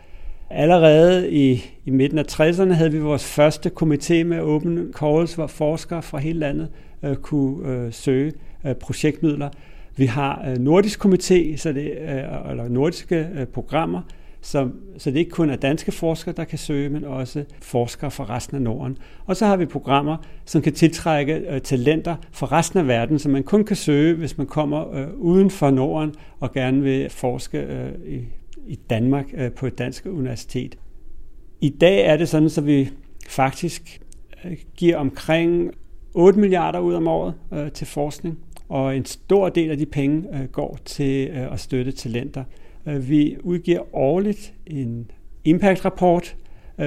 Allerede 0.52 1.30
i, 1.30 1.64
i 1.84 1.90
midten 1.90 2.18
af 2.18 2.24
60'erne 2.32 2.72
havde 2.72 2.92
vi 2.92 2.98
vores 2.98 3.24
første 3.24 3.70
komité 3.82 4.24
med 4.24 4.40
open 4.40 4.92
calls, 4.92 5.34
hvor 5.34 5.46
forskere 5.46 6.02
fra 6.02 6.18
hele 6.18 6.38
landet 6.38 6.68
øh, 7.02 7.16
kunne 7.16 7.68
øh, 7.68 7.92
søge 7.92 8.32
øh, 8.66 8.74
projektmidler. 8.74 9.48
Vi 9.96 10.06
har 10.06 10.44
øh, 10.48 10.58
nordisk 10.58 11.04
komité, 11.04 11.56
så 11.56 11.72
det, 11.72 11.90
øh, 11.90 12.50
eller 12.50 12.68
nordiske 12.68 13.28
øh, 13.34 13.46
programmer, 13.46 14.02
så, 14.40 14.68
så 14.98 15.10
det 15.10 15.16
ikke 15.16 15.30
kun 15.30 15.50
er 15.50 15.56
danske 15.56 15.92
forskere, 15.92 16.34
der 16.36 16.44
kan 16.44 16.58
søge, 16.58 16.88
men 16.88 17.04
også 17.04 17.44
forskere 17.60 18.10
fra 18.10 18.24
resten 18.24 18.56
af 18.56 18.62
Norden. 18.62 18.98
Og 19.26 19.36
så 19.36 19.46
har 19.46 19.56
vi 19.56 19.66
programmer, 19.66 20.16
som 20.44 20.62
kan 20.62 20.72
tiltrække 20.72 21.34
øh, 21.34 21.60
talenter 21.60 22.16
fra 22.32 22.46
resten 22.46 22.78
af 22.78 22.86
verden, 22.86 23.18
som 23.18 23.32
man 23.32 23.42
kun 23.42 23.64
kan 23.64 23.76
søge, 23.76 24.14
hvis 24.14 24.38
man 24.38 24.46
kommer 24.46 24.94
øh, 24.94 25.08
uden 25.14 25.50
for 25.50 25.70
Norden 25.70 26.14
og 26.40 26.52
gerne 26.52 26.82
vil 26.82 27.10
forske 27.10 27.58
øh, 27.58 27.92
i 28.06 28.20
i 28.66 28.74
Danmark 28.90 29.26
øh, 29.34 29.52
på 29.52 29.66
et 29.66 29.78
dansk 29.78 30.06
universitet. 30.06 30.78
I 31.60 31.68
dag 31.68 32.06
er 32.06 32.16
det 32.16 32.28
sådan, 32.28 32.50
så 32.50 32.60
vi 32.60 32.90
faktisk 33.28 34.00
øh, 34.44 34.56
giver 34.76 34.96
omkring 34.96 35.70
8 36.14 36.38
milliarder 36.38 36.78
ud 36.78 36.94
om 36.94 37.08
året 37.08 37.34
øh, 37.52 37.72
til 37.72 37.86
forskning, 37.86 38.38
og 38.68 38.96
en 38.96 39.04
stor 39.04 39.48
del 39.48 39.70
af 39.70 39.78
de 39.78 39.86
penge 39.86 40.24
øh, 40.32 40.48
går 40.48 40.78
til 40.84 41.28
øh, 41.28 41.52
at 41.52 41.60
støtte 41.60 41.92
talenter. 41.92 42.44
Øh, 42.86 43.08
vi 43.08 43.36
udgiver 43.42 43.96
årligt 43.96 44.54
en 44.66 45.10
impact-rapport, 45.44 46.36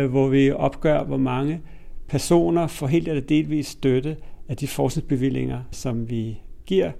hvor 0.09 0.27
vi 0.27 0.51
opgør, 0.51 1.03
hvor 1.03 1.17
mange 1.17 1.61
personer 2.07 2.67
får 2.67 2.87
helt 2.87 3.07
eller 3.07 3.21
delvis 3.21 3.67
støtte 3.67 4.17
af 4.49 4.57
de 4.57 4.67
forskningsbevillinger, 4.67 5.59
som 5.71 6.09
vi 6.09 6.41
giver 6.65 6.91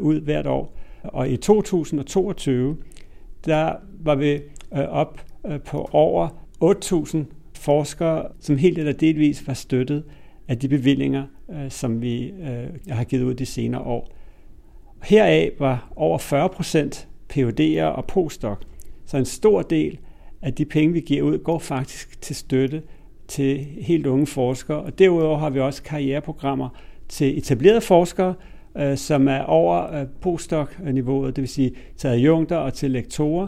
ud 0.00 0.20
hvert 0.20 0.46
år. 0.46 0.76
Og 1.02 1.30
i 1.30 1.36
2022, 1.36 2.76
der 3.44 3.72
var 4.00 4.14
vi 4.14 4.32
øh, 4.32 4.88
op 4.88 5.20
øh, 5.46 5.60
på 5.60 5.88
over 5.92 6.28
8.000 6.64 7.18
forskere, 7.54 8.28
som 8.40 8.56
helt 8.56 8.78
eller 8.78 8.92
delvis 8.92 9.46
var 9.46 9.54
støttet 9.54 10.04
af 10.48 10.58
de 10.58 10.68
bevillinger, 10.68 11.24
øh, 11.50 11.70
som 11.70 12.02
vi 12.02 12.32
har 12.88 13.04
givet 13.04 13.22
ud 13.22 13.34
de 13.34 13.46
senere 13.46 13.82
år. 13.82 14.08
Heraf 15.02 15.50
var 15.58 15.92
over 15.96 16.18
40 16.18 16.48
procent 16.48 17.08
PUD'er 17.32 17.82
og 17.82 18.04
postdoc. 18.04 18.58
Så 19.06 19.16
en 19.16 19.24
stor 19.24 19.62
del 19.62 19.98
af 20.42 20.54
de 20.54 20.64
penge, 20.64 20.92
vi 20.92 21.00
giver 21.00 21.22
ud, 21.22 21.38
går 21.38 21.58
faktisk 21.58 22.20
til 22.20 22.36
støtte 22.36 22.82
til 23.28 23.66
helt 23.80 24.06
unge 24.06 24.26
forskere. 24.26 24.78
Og 24.78 24.98
derudover 24.98 25.38
har 25.38 25.50
vi 25.50 25.60
også 25.60 25.82
karriereprogrammer 25.82 26.68
til 27.08 27.38
etablerede 27.38 27.80
forskere, 27.80 28.34
øh, 28.76 28.96
som 28.96 29.28
er 29.28 29.40
over 29.40 29.94
øh, 29.94 30.06
postdoc-niveauet, 30.20 31.36
det 31.36 31.42
vil 31.42 31.48
sige 31.48 31.72
til 31.96 32.08
adjunkter 32.08 32.56
og 32.56 32.74
til 32.74 32.90
lektorer, 32.90 33.46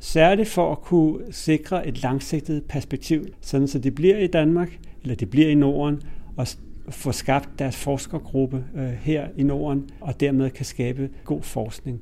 særligt 0.00 0.48
for 0.48 0.72
at 0.72 0.80
kunne 0.80 1.18
sikre 1.30 1.86
et 1.88 2.02
langsigtet 2.02 2.64
perspektiv, 2.64 3.26
sådan 3.40 3.68
så 3.68 3.78
de 3.78 3.90
bliver 3.90 4.18
i 4.18 4.26
Danmark, 4.26 4.78
eller 5.02 5.14
de 5.14 5.26
bliver 5.26 5.48
i 5.48 5.54
Norden, 5.54 6.02
og 6.36 6.46
få 6.88 7.12
skabt 7.12 7.48
deres 7.58 7.76
forskergruppe 7.76 8.64
øh, 8.76 8.84
her 8.84 9.28
i 9.36 9.42
Norden, 9.42 9.88
og 10.00 10.20
dermed 10.20 10.50
kan 10.50 10.64
skabe 10.64 11.10
god 11.24 11.42
forskning. 11.42 12.00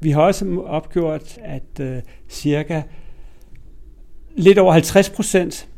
Vi 0.00 0.10
har 0.10 0.22
også 0.22 0.60
opgjort, 0.66 1.38
at 1.42 1.80
øh, 1.80 2.02
cirka 2.28 2.82
lidt 4.36 4.58
over 4.58 4.72
50 4.72 5.10
procent 5.10 5.68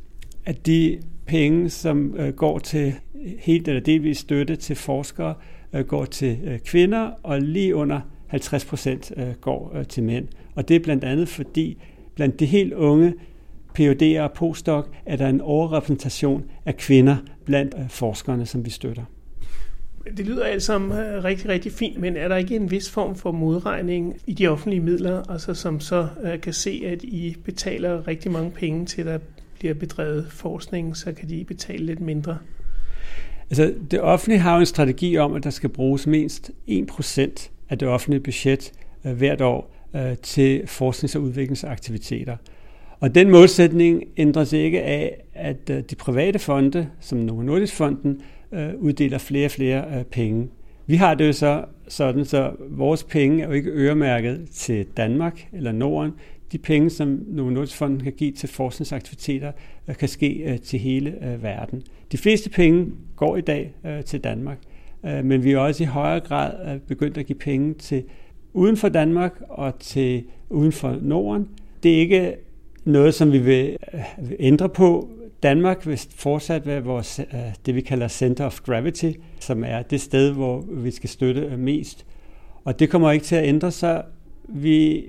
af 0.47 0.55
de 0.55 1.01
penge, 1.27 1.71
som 1.71 2.15
øh, 2.17 2.35
går 2.35 2.59
til 2.59 2.95
helt 3.39 3.69
eller 3.69 3.81
delvis 3.81 4.19
støtte 4.19 4.57
til 4.57 4.77
forskere, 4.77 5.35
Øh, 5.75 5.85
går 5.85 6.05
til 6.05 6.39
øh, 6.45 6.59
kvinder, 6.59 7.11
og 7.23 7.41
lige 7.41 7.75
under 7.75 8.01
50 8.27 8.65
procent 8.65 9.13
øh, 9.17 9.33
går 9.41 9.77
til 9.89 10.03
mænd. 10.03 10.29
Og 10.55 10.69
det 10.69 10.77
er 10.77 10.81
blandt 10.81 11.05
andet 11.05 11.29
fordi, 11.29 11.83
blandt 12.15 12.41
de 12.41 12.47
helt 12.47 12.73
unge 12.73 13.15
PhD'er 13.79 14.21
og 14.21 14.33
postdoc, 14.33 14.87
er 15.07 15.17
der 15.17 15.29
en 15.29 15.41
overrepræsentation 15.41 16.45
af 16.67 16.77
kvinder 16.77 17.17
blandt 17.45 17.75
forskerne, 17.89 18.47
som 18.47 18.65
vi 18.65 18.71
støtter. 18.71 19.03
Det 20.17 20.27
lyder 20.27 20.45
alt 20.45 20.63
sammen 20.63 20.99
rigtig, 21.25 21.49
rigtig 21.49 21.73
fint, 21.73 21.99
men 21.99 22.17
er 22.17 22.29
der 22.29 22.37
ikke 22.37 22.57
en 22.57 22.71
vis 22.71 22.91
form 22.91 23.17
for 23.17 23.33
modregning 23.33 24.17
i 24.27 24.33
de 24.33 24.49
offentlige 24.49 24.81
midler, 24.81 25.31
altså 25.31 25.55
som 25.55 25.81
så 25.81 26.09
kan 26.43 26.53
se, 26.53 26.83
at 26.87 27.05
I 27.05 27.37
betaler 27.45 28.09
rigtig 28.09 28.33
mange 28.33 28.51
penge 28.51 28.87
til, 28.87 29.01
at 29.01 29.07
der 29.07 29.19
bliver 29.59 29.75
bedrevet 29.75 30.27
forskning, 30.31 30.97
så 30.97 31.13
kan 31.13 31.29
de 31.29 31.45
betale 31.45 31.87
lidt 31.87 32.01
mindre? 32.01 32.39
Altså, 33.53 33.75
det 33.91 34.01
offentlige 34.01 34.39
har 34.39 34.55
jo 34.55 34.61
en 34.61 34.67
strategi 34.67 35.19
om, 35.19 35.35
at 35.35 35.45
der 35.45 35.51
skal 35.51 35.69
bruges 35.69 36.07
mindst 36.07 36.51
1% 36.69 37.51
af 37.69 37.79
det 37.79 37.89
offentlige 37.89 38.21
budget 38.21 38.73
øh, 39.07 39.13
hvert 39.13 39.41
år 39.41 39.75
øh, 39.97 40.17
til 40.23 40.63
forsknings- 40.67 41.17
og 41.17 41.23
udviklingsaktiviteter. 41.23 42.37
Og 43.01 43.15
den 43.15 43.31
målsætning 43.31 44.03
ændres 44.17 44.53
ikke 44.53 44.83
af, 44.83 45.25
at 45.35 45.71
øh, 45.71 45.83
de 45.91 45.95
private 45.95 46.39
fonde, 46.39 46.89
som 47.01 47.19
Novo 47.19 47.43
Nordisk 47.43 47.75
Fonden, 47.75 48.23
øh, 48.53 48.69
uddeler 48.79 49.19
flere 49.19 49.47
og 49.47 49.51
flere 49.51 49.85
øh, 49.99 50.05
penge. 50.05 50.49
Vi 50.87 50.97
har 50.97 51.15
det 51.15 51.27
jo 51.27 51.33
så 51.33 51.65
sådan, 51.89 52.25
så 52.25 52.53
vores 52.71 53.05
penge 53.05 53.43
er 53.43 53.47
jo 53.47 53.53
ikke 53.53 53.71
øremærket 53.71 54.49
til 54.53 54.87
Danmark 54.97 55.49
eller 55.53 55.73
Norden. 55.73 56.13
De 56.53 56.59
penge, 56.59 56.91
som 56.91 57.25
Novo 57.27 57.51
Nordisk 57.51 57.77
Fonden 57.77 58.01
kan 58.01 58.13
give 58.13 58.33
til 58.33 58.49
forskningsaktiviteter, 58.49 59.53
øh, 59.89 59.97
kan 59.97 60.09
ske 60.09 60.29
øh, 60.29 60.59
til 60.59 60.79
hele 60.79 61.25
øh, 61.25 61.43
verden. 61.43 61.83
De 62.13 62.19
fleste 62.19 62.51
penge 62.51 62.87
går 63.17 63.37
i 63.37 63.41
dag 63.41 63.75
til 64.07 64.21
Danmark, 64.21 64.59
men 65.03 65.45
vi 65.45 65.53
er 65.53 65.59
også 65.59 65.83
i 65.83 65.87
højere 65.87 66.21
grad 66.21 66.81
begyndt 66.81 67.19
at 67.19 67.27
give 67.27 67.39
penge 67.39 67.75
til 67.75 68.05
uden 68.53 68.77
for 68.77 68.89
Danmark 68.89 69.43
og 69.49 69.79
til 69.79 70.25
uden 70.51 70.73
for 70.73 70.99
Norden. 71.03 71.49
Det 71.83 71.95
er 71.95 71.99
ikke 71.99 72.35
noget, 72.85 73.15
som 73.15 73.33
vi 73.33 73.39
vil 73.39 73.77
ændre 74.39 74.69
på. 74.69 75.09
Danmark 75.43 75.87
vil 75.87 76.01
fortsat 76.17 76.67
være 76.67 76.85
vores, 76.85 77.21
det 77.67 77.75
vi 77.75 77.81
kalder 77.81 78.09
Center 78.09 78.47
of 78.47 78.61
Gravity, 78.61 79.13
som 79.41 79.65
er 79.65 79.83
det 79.83 80.01
sted, 80.01 80.33
hvor 80.33 80.65
vi 80.71 80.91
skal 80.91 81.11
støtte 81.11 81.57
mest. 81.57 82.07
Og 82.65 82.79
det 82.79 82.91
kommer 82.91 83.11
ikke 83.11 83.25
til 83.25 83.37
at 83.37 83.45
ændre 83.45 83.71
sig. 83.71 84.05
Vi 84.49 85.05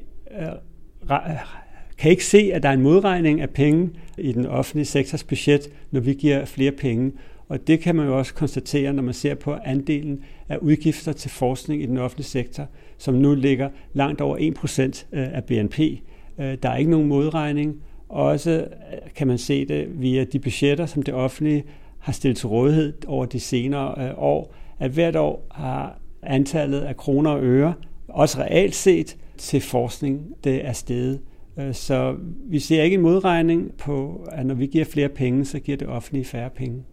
kan 1.97 2.11
ikke 2.11 2.25
se, 2.25 2.51
at 2.53 2.63
der 2.63 2.69
er 2.69 2.73
en 2.73 2.81
modregning 2.81 3.41
af 3.41 3.49
penge 3.49 3.89
i 4.17 4.31
den 4.31 4.45
offentlige 4.45 4.85
sektors 4.85 5.23
budget, 5.23 5.69
når 5.91 5.99
vi 5.99 6.13
giver 6.13 6.45
flere 6.45 6.71
penge. 6.71 7.11
Og 7.49 7.67
det 7.67 7.79
kan 7.79 7.95
man 7.95 8.05
jo 8.05 8.17
også 8.17 8.33
konstatere, 8.33 8.93
når 8.93 9.03
man 9.03 9.13
ser 9.13 9.35
på 9.35 9.55
andelen 9.65 10.23
af 10.49 10.57
udgifter 10.57 11.13
til 11.13 11.31
forskning 11.31 11.83
i 11.83 11.85
den 11.85 11.97
offentlige 11.97 12.27
sektor, 12.27 12.67
som 12.97 13.15
nu 13.15 13.35
ligger 13.35 13.69
langt 13.93 14.21
over 14.21 14.37
1% 14.37 15.17
øh, 15.17 15.27
af 15.33 15.43
BNP. 15.43 15.79
Øh, 15.79 16.57
der 16.63 16.69
er 16.69 16.77
ikke 16.77 16.91
nogen 16.91 17.07
modregning. 17.07 17.75
Også 18.09 18.51
øh, 18.51 19.13
kan 19.15 19.27
man 19.27 19.37
se 19.37 19.65
det 19.65 20.01
via 20.01 20.23
de 20.23 20.39
budgetter, 20.39 20.85
som 20.85 21.03
det 21.03 21.13
offentlige 21.13 21.63
har 21.99 22.13
stillet 22.13 22.37
til 22.37 22.47
rådighed 22.47 22.93
over 23.07 23.25
de 23.25 23.39
senere 23.39 24.15
år, 24.17 24.55
at 24.79 24.91
hvert 24.91 25.15
år 25.15 25.47
har 25.51 25.99
antallet 26.23 26.79
af 26.79 26.97
kroner 26.97 27.31
og 27.31 27.43
øre, 27.43 27.73
også 28.07 28.39
realt 28.39 28.75
set, 28.75 29.17
til 29.37 29.61
forskning, 29.61 30.33
det 30.43 30.65
er 30.65 30.73
steget 30.73 31.19
Øh, 31.59 31.73
så 31.73 32.15
vi 32.49 32.59
ser 32.59 32.83
ikke 32.83 32.93
en 32.93 33.01
modregning 33.01 33.71
på, 33.77 34.27
at 34.31 34.45
når 34.45 34.55
vi 34.55 34.65
giver 34.65 34.85
flere 34.85 35.09
penge, 35.09 35.45
så 35.45 35.59
giver 35.59 35.77
det 35.77 35.87
offentlige 35.87 36.25
færre 36.25 36.49
penge. 36.49 36.83